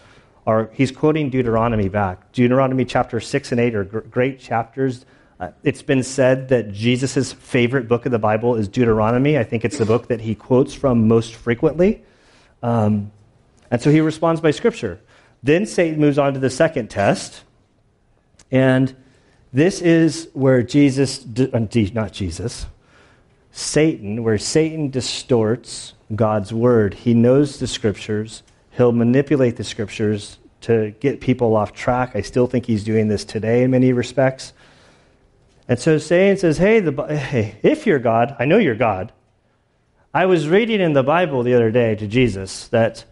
[0.45, 2.31] are, he's quoting Deuteronomy back.
[2.31, 5.05] Deuteronomy chapter 6 and 8 are gr- great chapters.
[5.39, 9.37] Uh, it's been said that Jesus' favorite book of the Bible is Deuteronomy.
[9.37, 12.03] I think it's the book that he quotes from most frequently.
[12.61, 13.11] Um,
[13.71, 14.99] and so he responds by scripture.
[15.41, 17.43] Then Satan moves on to the second test.
[18.51, 18.95] And
[19.53, 22.65] this is where Jesus, uh, not Jesus,
[23.51, 26.93] Satan, where Satan distorts God's word.
[26.93, 32.15] He knows the scriptures, he'll manipulate the scriptures to get people off track.
[32.15, 34.53] I still think he's doing this today in many respects.
[35.67, 39.13] And so Satan says, hey, the, hey, if you're God, I know you're God.
[40.13, 43.05] I was reading in the Bible the other day to Jesus that,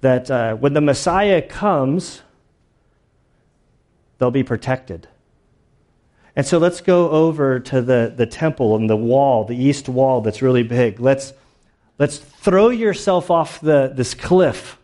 [0.00, 2.22] that uh, when the Messiah comes,
[4.18, 5.06] they'll be protected.
[6.34, 10.22] And so let's go over to the, the temple and the wall, the east wall
[10.22, 10.98] that's really big.
[10.98, 11.34] Let's,
[11.98, 14.78] let's throw yourself off the, this cliff.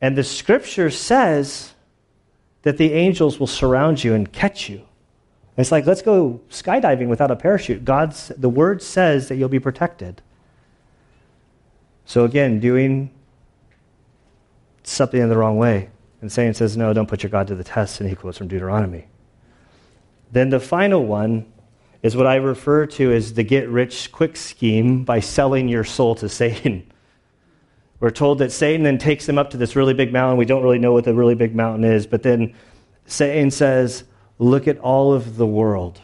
[0.00, 1.74] And the scripture says
[2.62, 4.82] that the angels will surround you and catch you.
[5.56, 7.84] It's like, let's go skydiving without a parachute.
[7.84, 10.22] God's, the word says that you'll be protected.
[12.06, 13.10] So again, doing
[14.84, 15.90] something in the wrong way.
[16.20, 18.48] And Satan says, No, don't put your God to the test, and he quotes from
[18.48, 19.06] Deuteronomy.
[20.32, 21.50] Then the final one
[22.02, 26.14] is what I refer to as the get rich quick scheme by selling your soul
[26.16, 26.90] to Satan.
[28.00, 30.38] We're told that Satan then takes them up to this really big mountain.
[30.38, 32.54] We don't really know what the really big mountain is, but then
[33.06, 34.04] Satan says,
[34.38, 36.00] Look at all of the world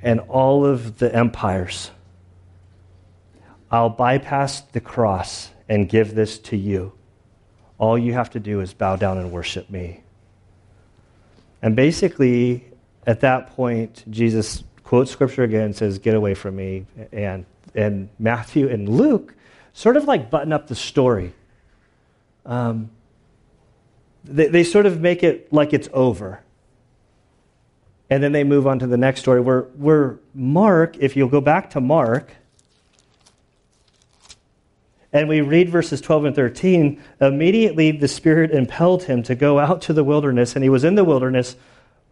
[0.00, 1.90] and all of the empires.
[3.68, 6.92] I'll bypass the cross and give this to you.
[7.78, 10.02] All you have to do is bow down and worship me.
[11.62, 12.64] And basically,
[13.06, 16.86] at that point, Jesus quotes scripture again and says, Get away from me.
[17.12, 19.34] And, and Matthew and Luke
[19.72, 21.34] sort of like button up the story.
[22.44, 22.90] Um,
[24.24, 26.40] they, they sort of make it like it's over.
[28.08, 31.40] And then they move on to the next story where, where Mark, if you'll go
[31.40, 32.32] back to Mark,
[35.16, 39.80] and we read verses 12 and 13, immediately the Spirit impelled him to go out
[39.82, 41.56] to the wilderness, and he was in the wilderness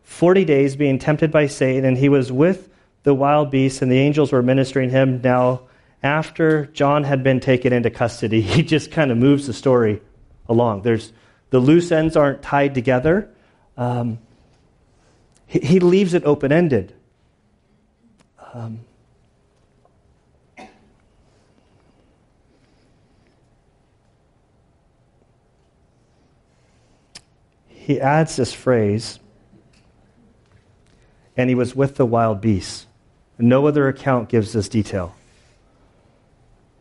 [0.04, 2.70] 40 days being tempted by Satan, and he was with
[3.02, 5.20] the wild beasts, and the angels were ministering him.
[5.22, 5.64] Now,
[6.02, 10.00] after John had been taken into custody, he just kind of moves the story
[10.48, 10.80] along.
[10.82, 11.12] There's
[11.50, 13.30] the loose ends aren't tied together.
[13.76, 14.18] Um,
[15.46, 16.94] he, he, leaves it open ended.
[18.54, 18.80] Um,
[27.84, 29.20] he adds this phrase,
[31.36, 32.86] and he was with the wild beasts.
[33.38, 35.14] No other account gives this detail.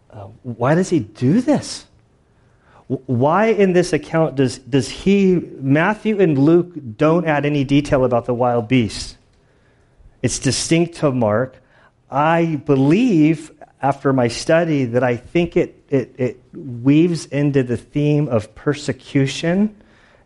[0.10, 1.88] Uh, why does he do this?
[2.88, 8.26] Why in this account does, does he, Matthew and Luke, don't add any detail about
[8.26, 9.18] the wild beasts?
[10.22, 11.62] It's distinct to Mark.
[12.10, 18.30] I believe, after my study, that I think it, it, it weaves into the theme
[18.30, 19.76] of persecution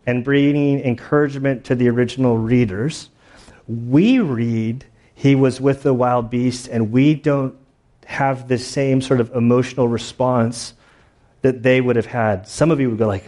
[0.08, 3.10] and bringing encouragement to the original readers.
[3.66, 7.54] We read he was with the wild beasts, and we don't
[8.06, 10.72] have the same sort of emotional response
[11.42, 12.48] that they would have had.
[12.48, 13.26] Some of you would go like,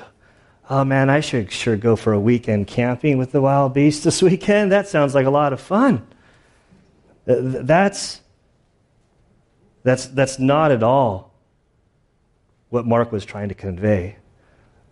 [0.70, 4.22] "Oh man, I should sure go for a weekend camping with the wild beasts this
[4.30, 4.72] weekend.
[4.72, 6.06] That sounds like a lot of fun."
[7.26, 8.22] That's
[9.82, 11.34] that's that's not at all
[12.70, 14.16] what Mark was trying to convey.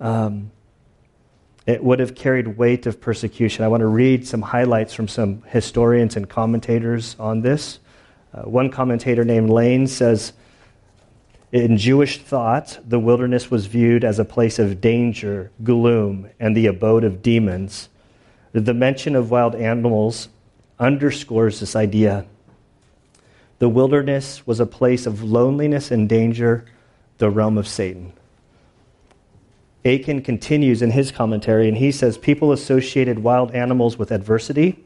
[0.01, 0.51] Um,
[1.69, 3.63] it would have carried weight of persecution.
[3.63, 7.79] I want to read some highlights from some historians and commentators on this.
[8.33, 10.33] Uh, one commentator named Lane says
[11.53, 16.65] In Jewish thought, the wilderness was viewed as a place of danger, gloom, and the
[16.65, 17.91] abode of demons.
[18.53, 20.31] The mention of wild animals
[20.79, 22.25] underscores this idea.
[23.59, 26.65] The wilderness was a place of loneliness and danger,
[27.19, 28.15] the realm of Satan.
[29.85, 34.85] Akin continues in his commentary, and he says people associated wild animals with adversity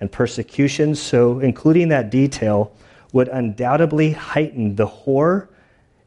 [0.00, 2.72] and persecution, so including that detail
[3.12, 5.48] would undoubtedly heighten the horror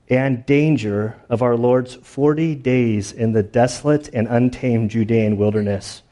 [0.09, 6.03] and danger of our Lord's 40 days in the desolate and untamed Judean wilderness.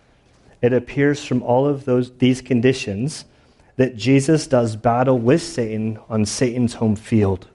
[0.62, 3.26] It appears from all of those, these conditions
[3.76, 7.48] that Jesus does battle with Satan on Satan's home field.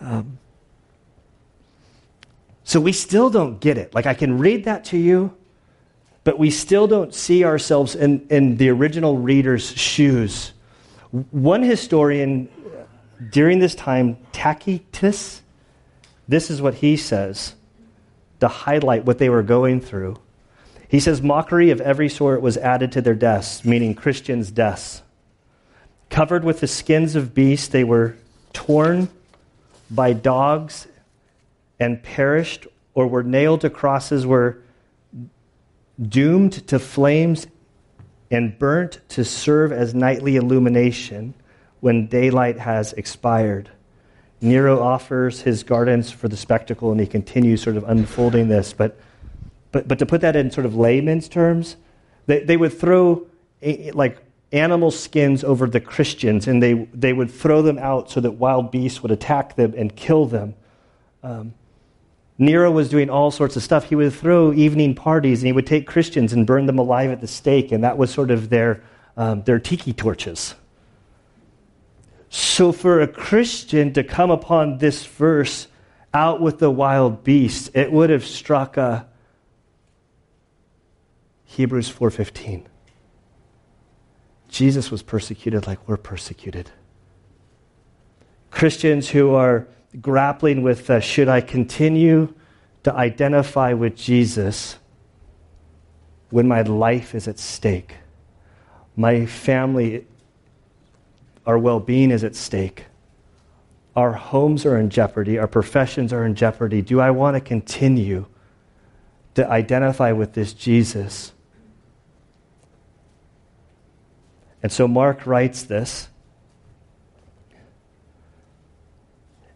[0.00, 0.38] Um,
[2.72, 3.94] so we still don't get it.
[3.94, 5.36] Like, I can read that to you,
[6.24, 10.54] but we still don't see ourselves in, in the original reader's shoes.
[11.10, 12.48] One historian
[13.30, 15.42] during this time, Tacitus,
[16.26, 17.56] this is what he says
[18.40, 20.16] to highlight what they were going through.
[20.88, 25.02] He says, Mockery of every sort was added to their deaths, meaning Christians' deaths.
[26.08, 28.16] Covered with the skins of beasts, they were
[28.54, 29.10] torn
[29.90, 30.86] by dogs
[31.82, 34.62] and perished or were nailed to crosses were
[36.00, 37.46] doomed to flames
[38.30, 41.34] and burnt to serve as nightly illumination
[41.80, 43.70] when daylight has expired.
[44.40, 48.72] Nero offers his gardens for the spectacle, and he continues sort of unfolding this.
[48.72, 48.98] But,
[49.70, 51.76] but, but to put that in sort of layman's terms,
[52.26, 53.26] they, they would throw
[53.60, 54.18] a, like
[54.52, 58.70] animal skins over the Christians, and they, they would throw them out so that wild
[58.70, 60.54] beasts would attack them and kill them.
[61.22, 61.54] Um,
[62.42, 63.84] Nero was doing all sorts of stuff.
[63.84, 67.20] He would throw evening parties and he would take Christians and burn them alive at
[67.20, 68.82] the stake, and that was sort of their,
[69.16, 70.56] um, their tiki torches.
[72.30, 75.68] So, for a Christian to come upon this verse
[76.12, 79.06] out with the wild beast, it would have struck a
[81.44, 82.66] Hebrews 4:15.
[84.48, 86.70] Jesus was persecuted like we're persecuted.
[88.50, 89.68] Christians who are
[90.00, 92.34] grappling with uh, should I continue
[92.84, 94.78] to identify with Jesus
[96.30, 97.96] when my life is at stake?
[98.96, 100.06] My family
[101.46, 102.86] our well being is at stake.
[103.96, 105.38] Our homes are in jeopardy.
[105.38, 106.82] Our professions are in jeopardy.
[106.82, 108.26] Do I want to continue
[109.34, 111.32] to identify with this Jesus?
[114.62, 116.08] And so Mark writes this.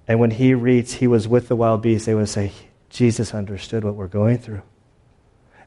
[0.09, 2.52] And when he reads, he was with the wild beasts, they would say,
[2.90, 4.62] Jesus understood what we're going through.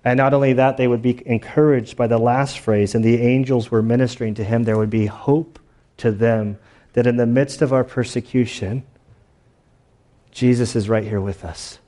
[0.04, 3.70] And not only that, they would be encouraged by the last phrase, and the angels
[3.70, 4.64] were ministering to him.
[4.64, 5.60] There would be hope
[5.98, 6.58] to them
[6.94, 8.84] that in the midst of our persecution,
[10.32, 11.80] Jesus is right here with us.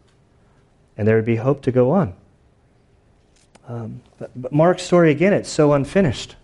[0.98, 2.14] And there would be hope to go on.
[3.68, 6.36] Um, but, Mark's story, again, it's so unfinished.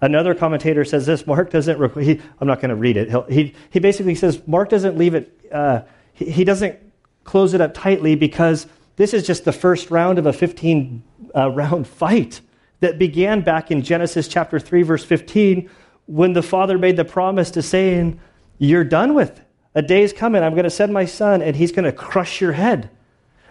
[0.00, 3.32] Another commentator says this Mark doesn't, he, I'm not going to read it.
[3.32, 5.82] He, he basically says Mark doesn't leave it, uh,
[6.12, 6.78] he, he doesn't
[7.24, 11.02] close it up tightly because this is just the first round of a 15
[11.34, 12.40] uh, round fight
[12.80, 15.68] that began back in Genesis chapter 3, verse 15,
[16.06, 18.20] when the father made the promise to Satan,
[18.58, 19.40] You're done with.
[19.74, 20.42] A day is coming.
[20.42, 22.90] I'm going to send my son, and he's going to crush your head.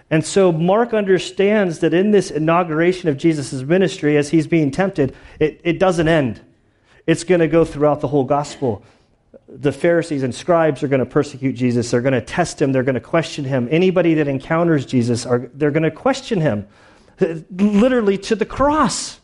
[0.10, 5.14] And so Mark understands that in this inauguration of Jesus' ministry, as he's being tempted,
[5.40, 6.42] it, it doesn't end.
[7.06, 8.84] It's going to go throughout the whole gospel
[9.50, 11.90] the Pharisees and scribes are going to persecute Jesus.
[11.90, 12.72] They're going to test him.
[12.72, 13.68] They're going to question him.
[13.72, 16.68] Anybody that encounters Jesus, are, they're going to question him,
[17.52, 19.20] literally to the cross.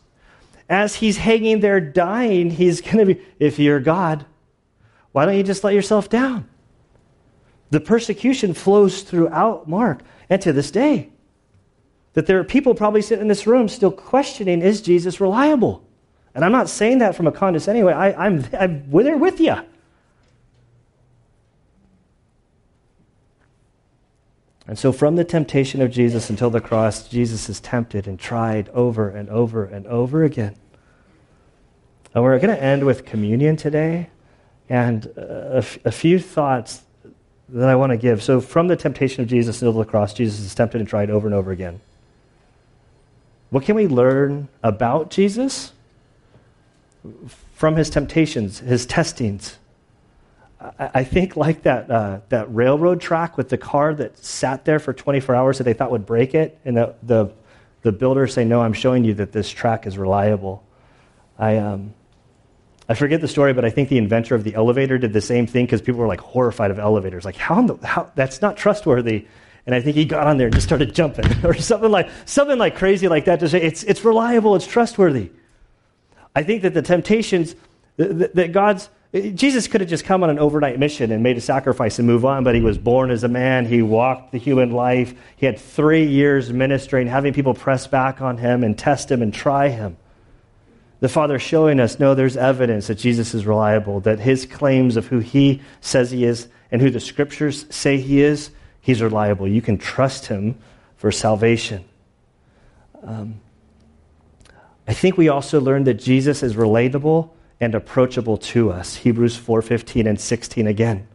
[0.68, 4.24] As he's hanging there dying, he's going to be, if you're God,
[5.12, 6.48] why don't you just let yourself down?
[7.70, 10.00] The persecution flows throughout Mark
[10.30, 11.10] and to this day.
[12.14, 15.84] That there are people probably sitting in this room still questioning, is Jesus reliable?
[16.34, 17.92] And I'm not saying that from a condescending way.
[17.92, 19.56] I, I'm, I'm there with you.
[24.66, 28.70] And so, from the temptation of Jesus until the cross, Jesus is tempted and tried
[28.70, 30.56] over and over and over again.
[32.14, 34.08] And we're going to end with communion today
[34.68, 36.82] and a, f- a few thoughts
[37.50, 38.22] that I want to give.
[38.22, 41.26] So, from the temptation of Jesus until the cross, Jesus is tempted and tried over
[41.26, 41.80] and over again.
[43.50, 45.72] What can we learn about Jesus
[47.52, 49.58] from his temptations, his testings?
[50.78, 54.94] I think like that, uh, that railroad track with the car that sat there for
[54.94, 57.30] 24 hours that they thought would break it, and the, the,
[57.82, 60.64] the builders say, no, I'm showing you that this track is reliable.
[61.38, 61.92] I, um,
[62.88, 65.46] I forget the story, but I think the inventor of the elevator did the same
[65.46, 67.26] thing because people were like horrified of elevators.
[67.26, 69.26] Like, how, the, how that's not trustworthy.
[69.66, 72.58] And I think he got on there and just started jumping or something like, something
[72.58, 75.30] like crazy like that to say it's, it's reliable, it's trustworthy.
[76.34, 77.54] I think that the temptations
[77.96, 82.00] that God's Jesus could have just come on an overnight mission and made a sacrifice
[82.00, 83.64] and move on, but he was born as a man.
[83.64, 85.14] He walked the human life.
[85.36, 89.32] He had three years ministering, having people press back on him and test him and
[89.32, 89.96] try him.
[90.98, 95.06] The Father showing us no, there's evidence that Jesus is reliable, that his claims of
[95.06, 98.50] who he says he is and who the scriptures say he is,
[98.80, 99.46] he's reliable.
[99.46, 100.56] You can trust him
[100.96, 101.84] for salvation.
[103.04, 103.40] Um,
[104.88, 107.30] I think we also learned that Jesus is relatable
[107.64, 108.96] and approachable to us.
[108.96, 111.08] Hebrews 4:15 and 16 again.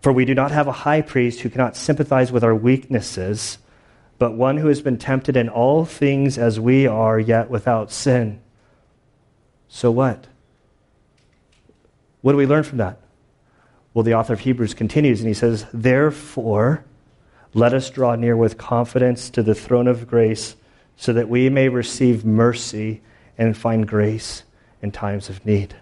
[0.00, 3.58] For we do not have a high priest who cannot sympathize with our weaknesses,
[4.18, 8.40] but one who has been tempted in all things as we are, yet without sin.
[9.68, 10.26] So what?
[12.22, 12.98] What do we learn from that?
[13.92, 16.84] Well, the author of Hebrews continues and he says, Therefore,
[17.52, 20.56] let us draw near with confidence to the throne of grace
[20.96, 23.02] so that we may receive mercy
[23.36, 24.44] and find grace
[24.86, 25.74] in times of need.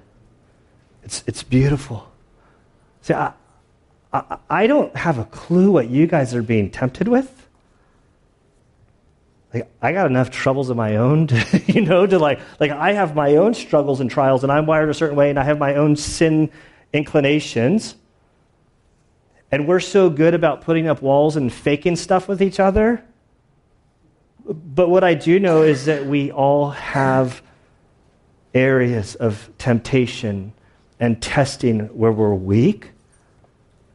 [1.02, 2.10] It's, it's beautiful.
[3.02, 3.34] See, I,
[4.14, 7.46] I, I don't have a clue what you guys are being tempted with.
[9.52, 12.94] Like, I got enough troubles of my own, to, you know, to like, like I
[12.94, 15.58] have my own struggles and trials, and I'm wired a certain way, and I have
[15.58, 16.50] my own sin
[16.94, 17.96] inclinations.
[19.52, 23.04] And we're so good about putting up walls and faking stuff with each other.
[24.46, 27.42] But what I do know is that we all have
[28.54, 30.52] areas of temptation
[31.00, 32.90] and testing where we're weak.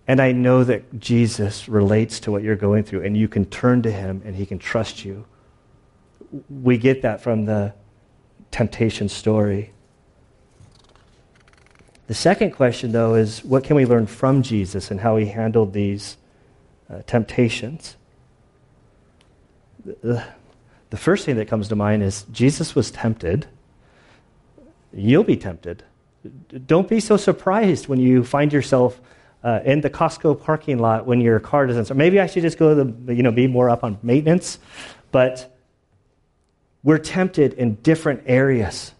[0.07, 3.82] And I know that Jesus relates to what you're going through, and you can turn
[3.84, 5.26] to him and he can trust you.
[6.49, 7.74] We get that from the
[8.51, 9.72] temptation story.
[12.07, 15.74] The second question, though, is what can we learn from Jesus and how he handled
[15.74, 16.18] these
[16.89, 17.95] uh, temptations?
[19.86, 20.24] The,
[20.89, 23.47] the first thing that comes to mind is Jesus was tempted
[24.94, 25.84] you'll be tempted.
[26.66, 29.00] Don't be so surprised when you find yourself
[29.44, 31.98] uh, in the Costco parking lot when your car doesn't start.
[31.98, 34.60] Maybe I should just go to the, you know, be more up on maintenance.
[35.12, 35.56] But
[36.84, 38.94] we're tempted in different areas.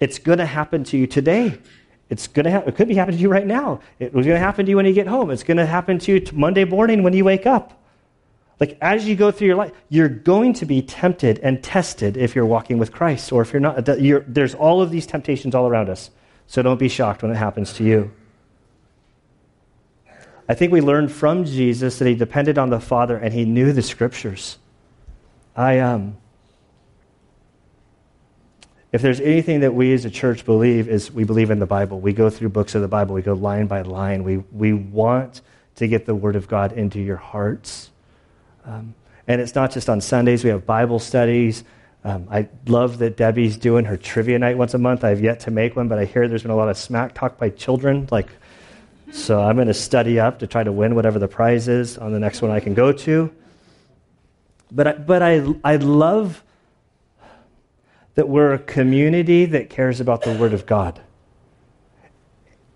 [0.00, 1.58] It's going to happen to you today.
[2.10, 3.80] It's going to ha- it could be happening to you right now.
[3.98, 5.30] It was going to happen to you when you get home.
[5.30, 7.83] It's going to happen to you t- Monday morning when you wake up.
[8.60, 12.34] Like as you go through your life, you're going to be tempted and tested if
[12.34, 14.00] you're walking with Christ, or if you're not.
[14.00, 16.10] You're, there's all of these temptations all around us.
[16.46, 18.12] So don't be shocked when it happens to you.
[20.48, 23.72] I think we learned from Jesus that he depended on the Father and he knew
[23.72, 24.58] the scriptures.
[25.56, 26.18] I um,
[28.92, 31.98] if there's anything that we as a church believe is we believe in the Bible.
[31.98, 33.14] We go through books of the Bible.
[33.14, 34.22] We go line by line.
[34.22, 35.40] We we want
[35.76, 37.90] to get the Word of God into your hearts.
[38.64, 38.94] Um,
[39.26, 40.44] and it's not just on Sundays.
[40.44, 41.64] We have Bible studies.
[42.04, 45.04] Um, I love that Debbie's doing her trivia night once a month.
[45.04, 47.38] I've yet to make one, but I hear there's been a lot of smack talk
[47.38, 48.06] by children.
[48.10, 48.28] Like,
[49.10, 52.12] so I'm going to study up to try to win whatever the prize is on
[52.12, 53.32] the next one I can go to.
[54.70, 56.42] But I, but I, I love
[58.16, 61.00] that we're a community that cares about the Word of God.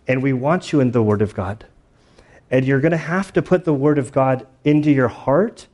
[0.07, 1.67] And we want you in the Word of God.
[2.51, 5.67] And you're going to have to put the Word of God into your heart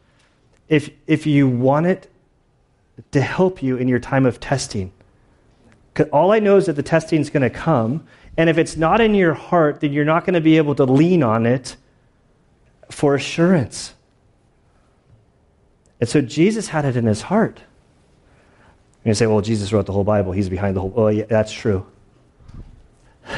[0.68, 2.10] if, if you want it
[3.12, 4.92] to help you in your time of testing.
[6.12, 8.06] All I know is that the testing is going to come.
[8.36, 10.84] And if it's not in your heart, then you're not going to be able to
[10.84, 11.76] lean on it
[12.90, 13.94] for assurance.
[16.00, 17.60] And so Jesus had it in his heart.
[19.04, 20.32] You say, well, Jesus wrote the whole Bible.
[20.32, 20.92] He's behind the whole.
[20.96, 21.86] Oh, yeah, that's true.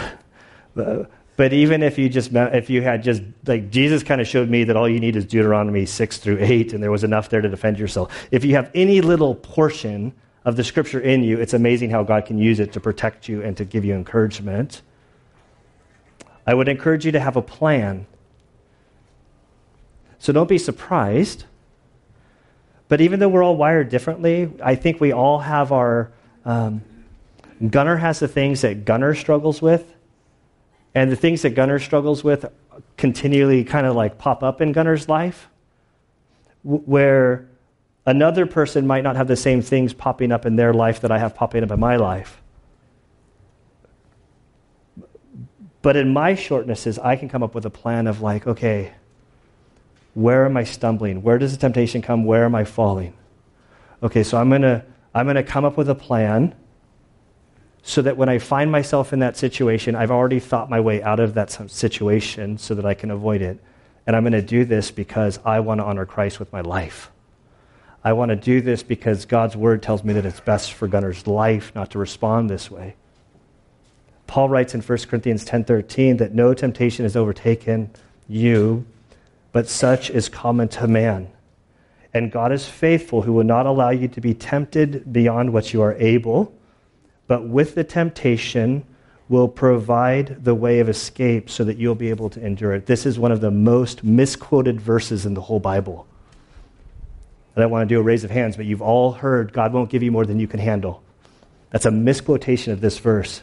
[1.36, 4.64] But even if you just if you had just like Jesus kind of showed me
[4.64, 7.48] that all you need is Deuteronomy 6 through 8 and there was enough there to
[7.48, 8.26] defend yourself.
[8.30, 10.14] If you have any little portion
[10.46, 13.42] of the scripture in you, it's amazing how God can use it to protect you
[13.42, 14.80] and to give you encouragement.
[16.46, 18.06] I would encourage you to have a plan.
[20.18, 21.44] So don't be surprised.
[22.88, 26.12] But even though we're all wired differently, I think we all have our.
[26.46, 26.82] Um,
[27.70, 29.95] Gunner has the things that Gunner struggles with
[30.96, 32.46] and the things that Gunner struggles with
[32.96, 35.50] continually kind of like pop up in Gunner's life,
[36.62, 37.46] where
[38.06, 41.18] another person might not have the same things popping up in their life that I
[41.18, 42.40] have popping up in my life.
[45.82, 48.94] But in my shortnesses, I can come up with a plan of like, okay,
[50.14, 51.22] where am I stumbling?
[51.22, 52.24] Where does the temptation come?
[52.24, 53.12] Where am I falling?
[54.02, 54.82] Okay, so I'm gonna
[55.14, 56.54] I'm gonna come up with a plan
[57.86, 61.20] so that when I find myself in that situation, I've already thought my way out
[61.20, 63.60] of that situation so that I can avoid it.
[64.08, 67.12] And I'm going to do this because I want to honor Christ with my life.
[68.02, 71.28] I want to do this because God's word tells me that it's best for Gunner's
[71.28, 72.96] life not to respond this way.
[74.26, 77.90] Paul writes in 1 Corinthians 10:13 that no temptation has overtaken
[78.28, 78.84] you,
[79.52, 81.28] but such is common to man.
[82.12, 85.82] And God is faithful who will not allow you to be tempted beyond what you
[85.82, 86.52] are able
[87.26, 88.84] but with the temptation
[89.28, 92.86] will provide the way of escape so that you'll be able to endure it.
[92.86, 96.06] This is one of the most misquoted verses in the whole Bible.
[97.56, 99.90] I don't want to do a raise of hands, but you've all heard God won't
[99.90, 101.02] give you more than you can handle.
[101.70, 103.42] That's a misquotation of this verse.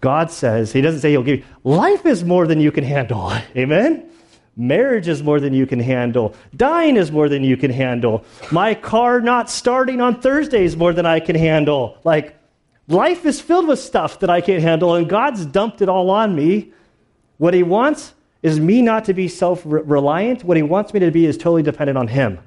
[0.00, 3.32] God says, He doesn't say He'll give you, life is more than you can handle.
[3.56, 4.08] Amen?
[4.56, 6.34] Marriage is more than you can handle.
[6.56, 8.24] Dying is more than you can handle.
[8.50, 11.98] My car not starting on Thursday is more than I can handle.
[12.02, 12.37] Like,
[12.88, 16.34] Life is filled with stuff that I can't handle, and God's dumped it all on
[16.34, 16.72] me.
[17.36, 20.42] What He wants is me not to be self reliant.
[20.42, 22.38] What He wants me to be is totally dependent on Him.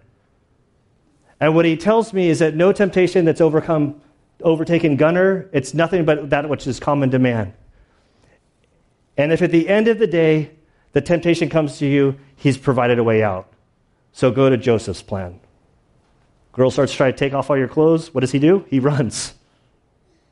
[1.40, 4.02] And what He tells me is that no temptation that's overcome,
[4.42, 7.54] overtaken Gunner, it's nothing but that which is common to man.
[9.18, 10.52] And if at the end of the day
[10.94, 13.48] the temptation comes to you, He's provided a way out.
[14.12, 15.40] So go to Joseph's plan.
[16.54, 18.14] Girl starts trying to take off all your clothes.
[18.14, 18.66] What does he do?
[18.70, 19.36] He runs.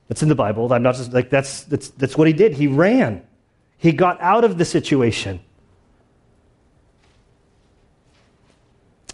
[0.09, 0.73] That's in the Bible.
[0.73, 2.53] I'm not just like that's that's that's what he did.
[2.53, 3.21] He ran.
[3.77, 5.39] He got out of the situation.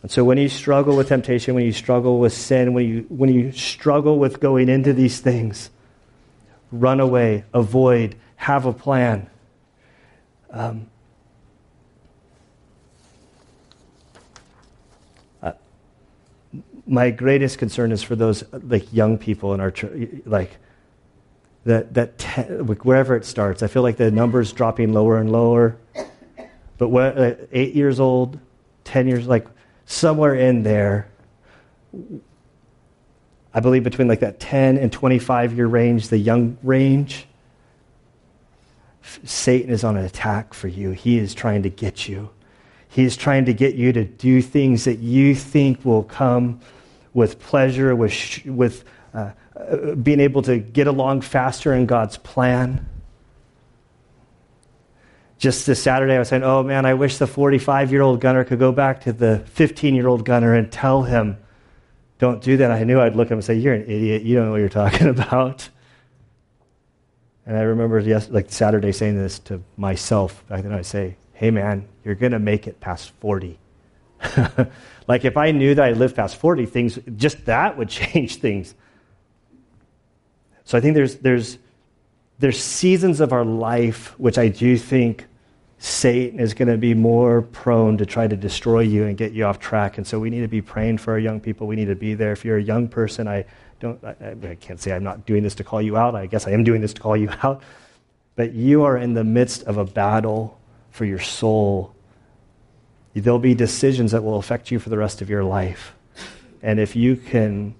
[0.02, 3.32] And so when you struggle with temptation, when you struggle with sin, when you when
[3.34, 5.70] you struggle with going into these things,
[6.72, 9.30] run away, avoid, have a plan.
[10.50, 10.88] Um,
[15.44, 15.52] uh,
[16.88, 20.52] my greatest concern is for those like young people in our church, like
[21.66, 22.22] that, that
[22.84, 25.78] wherever it starts, I feel like the number's dropping lower and lower.
[26.78, 28.40] But what, uh, eight years old,
[28.84, 29.48] 10 years, like
[29.86, 31.10] somewhere in there,
[33.54, 37.26] I believe between like that 10 and 25 year range, the young range,
[39.24, 40.92] Satan is on an attack for you.
[40.92, 42.30] He is trying to get you.
[42.90, 46.60] He is trying to get you to do things that you think will come
[47.14, 52.88] with pleasure, with, with uh, Uh, being able to get along faster in God's plan.
[55.38, 58.44] just this Saturday, I was saying, oh man, I wish the 45 year old gunner
[58.44, 61.38] could go back to the 15 year old gunner and tell him,
[62.18, 62.72] don't do that.
[62.72, 64.24] I knew I'd look at him and say, you're an idiot.
[64.24, 65.70] You don't know what you're talking about.
[67.46, 70.46] And I remember yes, like Saturday saying this to myself.
[70.48, 73.60] Back then I'd say, hey man, you're going to make it past 40.
[75.08, 78.74] like if I knew that I lived past 40, things, just that would change things.
[80.66, 81.58] So I think there's, there's,
[82.40, 85.26] there's seasons of our life which I do think
[85.78, 89.46] Satan is going to be more prone to try to destroy you and get you
[89.46, 89.98] off track.
[89.98, 91.68] And so we need to be praying for our young people.
[91.68, 92.32] We need to be there.
[92.32, 93.46] If you're a young person, I
[93.80, 96.16] don't, I, I can't say I'm not doing this to call you out.
[96.16, 97.62] I guess I am doing this to call you out.
[98.36, 100.60] But you are in the midst of a battle
[100.92, 101.94] for your soul.
[103.14, 105.94] There'll be decisions that will affect you for the rest of your life.
[106.62, 107.76] And if you can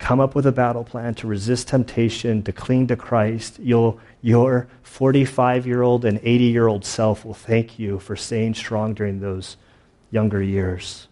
[0.00, 4.66] come up with a battle plan to resist temptation, to cling to Christ, you'll, your
[4.82, 9.20] 45 year old and 80 year old self will thank you for staying strong during
[9.20, 9.56] those
[10.10, 11.06] younger years.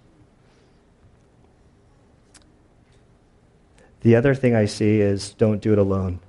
[4.00, 6.20] The other thing I see is don't do it alone.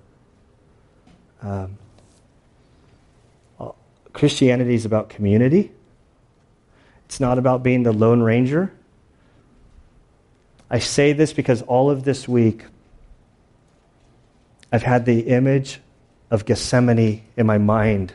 [1.42, 1.78] Um,
[4.12, 5.72] Christianity is about community.
[7.06, 8.74] It's not about being the Lone Ranger.
[10.70, 12.66] I say this because all of this week
[14.72, 15.80] I've had the image
[16.30, 18.14] of Gethsemane in my mind.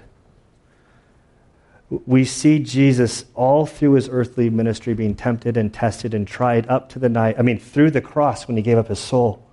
[2.06, 6.90] We see Jesus all through his earthly ministry being tempted and tested and tried up
[6.90, 9.44] to the night, I mean, through the cross when he gave up his soul.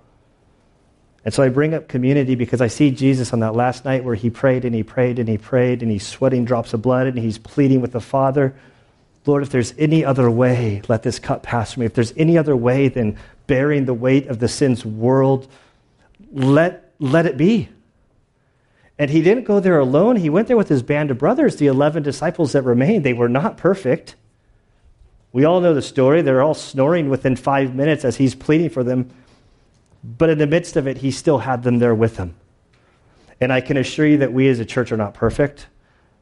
[1.24, 4.16] And so I bring up community because I see Jesus on that last night where
[4.16, 7.18] he prayed and he prayed and he prayed and he's sweating drops of blood and
[7.18, 8.54] he's pleading with the Father.
[9.24, 11.86] Lord, if there's any other way, let this cup pass from me.
[11.86, 13.16] If there's any other way than
[13.46, 15.48] bearing the weight of the sin's world,
[16.32, 17.68] let, let it be.
[18.98, 20.16] And he didn't go there alone.
[20.16, 23.04] He went there with his band of brothers, the 11 disciples that remained.
[23.04, 24.16] They were not perfect.
[25.32, 26.22] We all know the story.
[26.22, 29.10] They're all snoring within five minutes as he's pleading for them.
[30.04, 32.34] But in the midst of it, he still had them there with him.
[33.40, 35.66] And I can assure you that we as a church are not perfect.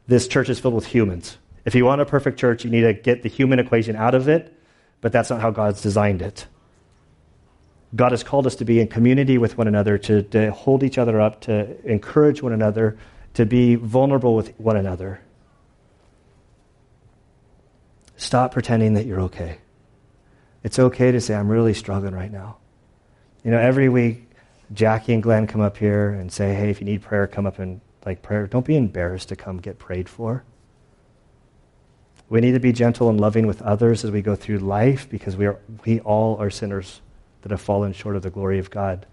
[0.06, 1.38] This church is filled with humans.
[1.64, 4.28] If you want a perfect church, you need to get the human equation out of
[4.28, 4.54] it,
[5.00, 6.46] but that's not how God's designed it.
[7.94, 10.96] God has called us to be in community with one another, to, to hold each
[10.96, 12.96] other up, to encourage one another,
[13.34, 15.20] to be vulnerable with one another.
[18.16, 19.58] Stop pretending that you're okay.
[20.62, 22.58] It's okay to say, I'm really struggling right now.
[23.42, 24.30] You know, every week,
[24.72, 27.58] Jackie and Glenn come up here and say, hey, if you need prayer, come up
[27.58, 28.46] and like prayer.
[28.46, 30.44] Don't be embarrassed to come get prayed for.
[32.30, 35.36] We need to be gentle and loving with others as we go through life because
[35.36, 37.02] we, are, we all are sinners
[37.42, 39.04] that have fallen short of the glory of God.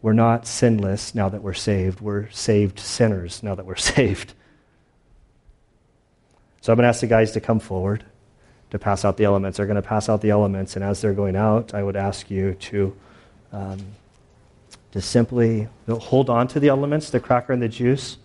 [0.00, 2.00] We're not sinless now that we're saved.
[2.00, 4.32] We're saved sinners now that we're saved.
[6.62, 8.04] So I'm going to ask the guys to come forward
[8.70, 9.58] to pass out the elements.
[9.58, 12.30] They're going to pass out the elements, and as they're going out, I would ask
[12.30, 12.96] you to
[13.52, 13.84] um,
[14.92, 18.16] to simply hold on to the elements, the cracker and the juice,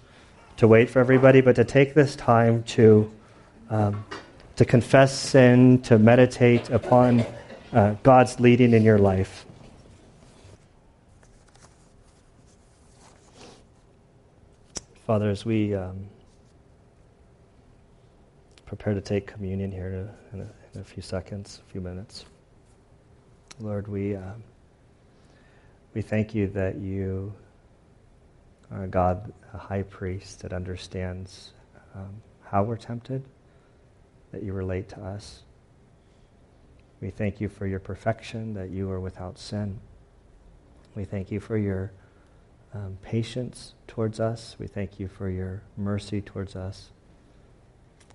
[0.58, 3.12] to wait for everybody, but to take this time to,
[3.70, 4.06] um,
[4.56, 7.26] to confess sin, to meditate upon
[7.74, 9.46] uh, God's leading in your life.
[15.06, 16.08] Father, as we um,
[18.66, 22.26] prepare to take communion here in a, in a, few seconds, a few minutes,
[23.60, 24.16] Lord, we.
[24.16, 24.34] Uh,
[25.96, 27.34] we thank you that you
[28.70, 31.54] are a God, a high priest that understands
[31.96, 33.24] um, how we're tempted,
[34.36, 35.44] that you relate to us.
[37.00, 39.80] We thank you for your perfection, that you are without sin.
[40.94, 41.94] We thank you for your
[42.74, 44.58] um, patience towards us.
[44.60, 46.90] We thank you for your mercy towards us.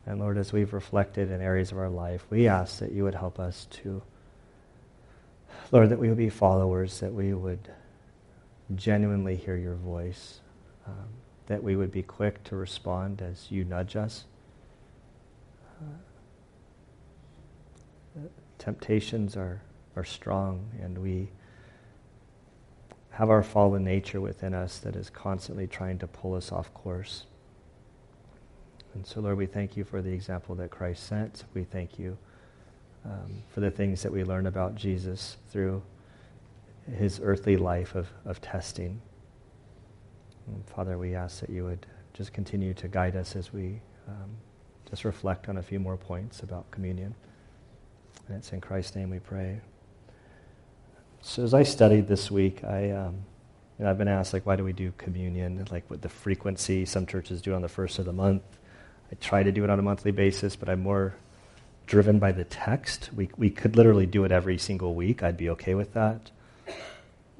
[0.04, 3.14] And Lord, as we've reflected in areas of our life, we ask that you would
[3.14, 4.02] help us to
[5.72, 7.70] Lord, that we would be followers, that we would
[8.74, 10.40] genuinely hear your voice,
[10.86, 11.08] um,
[11.46, 14.26] that we would be quick to respond as you nudge us.
[15.80, 16.09] Uh,
[18.58, 19.62] temptations are,
[19.96, 21.28] are strong, and we
[23.10, 27.24] have our fallen nature within us that is constantly trying to pull us off course.
[28.94, 31.44] And so, Lord, we thank you for the example that Christ sent.
[31.54, 32.16] We thank you
[33.04, 35.82] um, for the things that we learn about Jesus through
[36.96, 39.00] his earthly life of, of testing.
[40.46, 44.30] And Father, we ask that you would just continue to guide us as we um,
[44.88, 47.14] just reflect on a few more points about communion.
[48.28, 49.60] And it's in Christ's name we pray.
[51.22, 53.14] So as I studied this week, I, um,
[53.78, 55.66] you know, I've been asked, like, why do we do communion?
[55.70, 58.42] Like, what the frequency some churches do it on the first of the month.
[59.12, 61.14] I try to do it on a monthly basis, but I'm more
[61.86, 63.10] driven by the text.
[63.14, 65.22] We, we could literally do it every single week.
[65.22, 66.30] I'd be okay with that.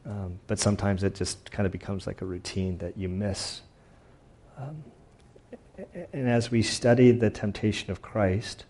[0.05, 3.61] Um, but sometimes it just kind of becomes like a routine that you miss.
[4.59, 4.83] Um,
[6.13, 8.65] and as we study the temptation of Christ,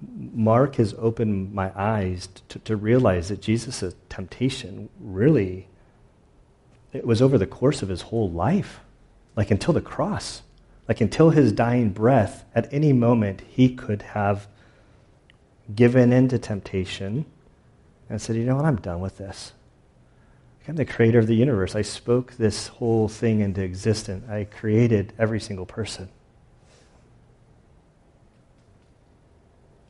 [0.00, 5.68] Mark has opened my eyes to, to realize that Jesus' temptation really
[6.92, 8.80] it was over the course of his whole life,
[9.36, 10.42] like until the cross,
[10.86, 12.44] like until his dying breath.
[12.54, 14.48] At any moment, he could have
[15.74, 17.26] given in to temptation
[18.08, 18.64] and said, You know what?
[18.64, 19.52] I'm done with this.
[20.66, 21.74] I'm the creator of the universe.
[21.74, 24.28] I spoke this whole thing into existence.
[24.28, 26.10] I created every single person.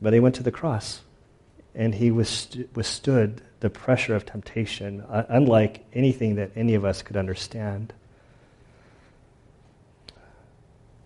[0.01, 1.01] But he went to the cross
[1.75, 7.93] and he withstood the pressure of temptation, unlike anything that any of us could understand.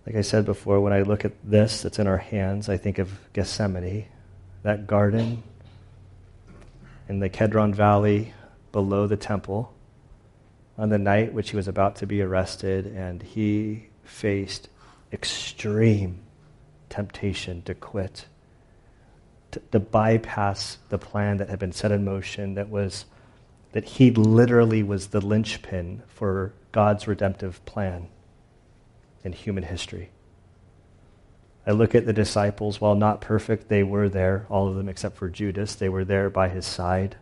[0.05, 2.99] Like I said before, when I look at this that's in our hands, I think
[2.99, 4.05] of Gethsemane,
[4.63, 5.43] that garden
[7.09, 8.33] in the Kedron Valley
[8.71, 9.73] below the temple
[10.77, 14.69] on the night which he was about to be arrested, and he faced
[15.11, 16.19] extreme
[16.89, 18.25] temptation to quit
[19.53, 23.05] to, to bypass the plan that had been set in motion that was
[23.71, 28.07] that he literally was the linchpin for God's redemptive plan
[29.23, 30.09] in human history.
[31.65, 35.17] I look at the disciples, while not perfect, they were there, all of them except
[35.17, 35.75] for Judas.
[35.75, 37.15] They were there by his side.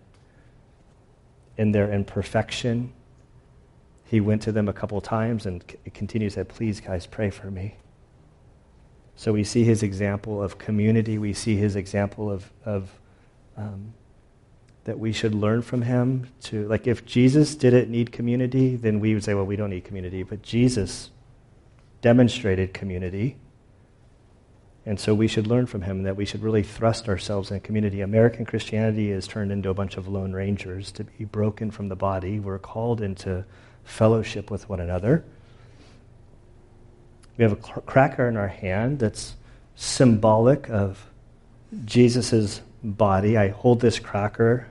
[1.57, 2.91] In their imperfection,
[4.05, 5.63] he went to them a couple times and
[5.93, 7.75] continues to say, Please, guys, pray for me.
[9.16, 11.18] So we see his example of community.
[11.18, 12.89] We see his example of, of
[13.55, 13.93] um,
[14.86, 19.14] that we should learn from him to, like, if Jesus didn't need community, then we
[19.14, 20.24] would say, well, we don't need community.
[20.24, 21.12] But Jesus
[22.01, 23.38] demonstrated community.
[24.84, 28.01] And so we should learn from him that we should really thrust ourselves in community.
[28.01, 31.95] American Christianity is turned into a bunch of lone rangers to be broken from the
[31.95, 32.39] body.
[32.39, 33.45] We're called into
[33.84, 35.24] fellowship with one another.
[37.38, 39.36] We have a cracker in our hand that's
[39.75, 41.09] symbolic of
[41.86, 43.38] Jesus' body.
[43.38, 44.67] I hold this cracker,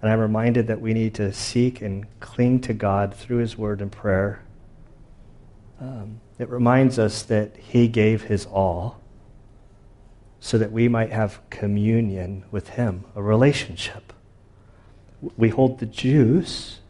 [0.00, 3.80] and I'm reminded that we need to seek and cling to God through His Word
[3.80, 4.42] and prayer.
[5.80, 9.00] Um, it reminds us that He gave His all
[10.40, 14.12] so that we might have communion with Him, a relationship.
[15.38, 16.80] We hold the juice,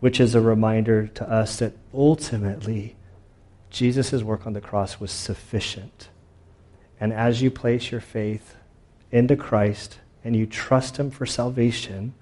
[0.00, 2.95] which is a reminder to us that ultimately
[3.70, 6.08] Jesus' work on the cross was sufficient.
[7.00, 8.56] And as you place your faith
[9.10, 12.14] into Christ and you trust Him for salvation,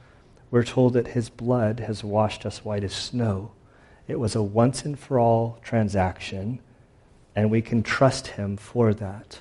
[0.51, 3.53] we're told that His blood has washed us white as snow.
[4.07, 6.61] It was a once and for all transaction,
[7.35, 9.41] and we can trust Him for that.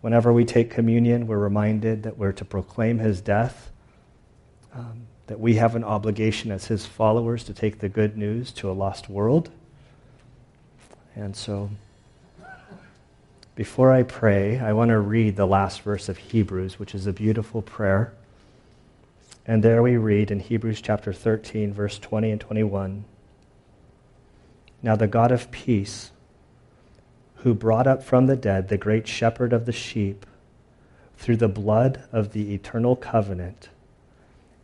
[0.00, 3.70] Whenever we take communion, we're reminded that we're to proclaim His death,
[4.72, 8.70] um, that we have an obligation as His followers to take the good news to
[8.70, 9.50] a lost world
[11.16, 11.70] and so,
[13.54, 17.12] before I pray, I want to read the last verse of Hebrews, which is a
[17.12, 18.12] beautiful prayer.
[19.46, 23.04] And there we read in Hebrews chapter 13, verse 20 and 21
[24.82, 26.10] Now the God of peace,
[27.36, 30.26] who brought up from the dead the great shepherd of the sheep,
[31.16, 33.70] through the blood of the eternal covenant,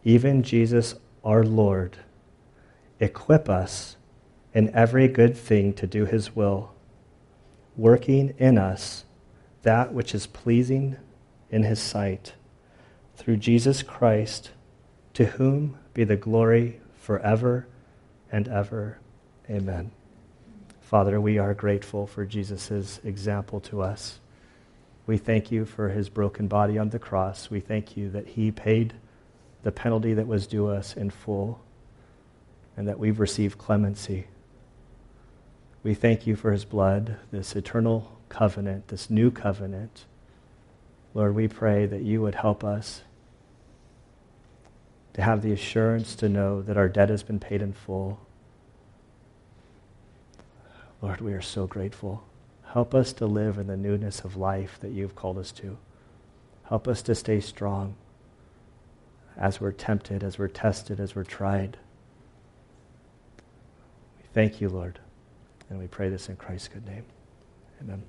[0.05, 1.97] even Jesus our Lord,
[3.01, 3.97] equip us
[4.55, 6.73] in every good thing to do his will,
[7.77, 9.05] working in us
[9.63, 10.97] that which is pleasing
[11.51, 12.35] in his sight,
[13.17, 14.51] through Jesus Christ,
[15.15, 17.67] to whom be the glory forever
[18.31, 18.99] and ever.
[19.49, 19.91] Amen.
[20.81, 24.19] Father, we are grateful for Jesus' example to us.
[25.07, 27.51] We thank you for his broken body on the cross.
[27.51, 28.95] We thank you that he paid
[29.63, 31.61] the penalty that was due us in full
[32.77, 34.27] and that we've received clemency.
[35.83, 40.05] We thank you for his blood, this eternal covenant, this new covenant.
[41.13, 43.03] Lord, we pray that you would help us
[45.15, 48.21] to have the assurance to know that our debt has been paid in full.
[51.03, 52.23] Lord, we are so grateful.
[52.73, 55.77] Help us to live in the newness of life that you've called us to.
[56.65, 57.97] Help us to stay strong
[59.37, 61.77] as we're tempted, as we're tested, as we're tried.
[64.19, 65.01] We thank you, Lord.
[65.73, 67.07] And we pray this in Christ's good name.
[67.81, 68.03] Amen.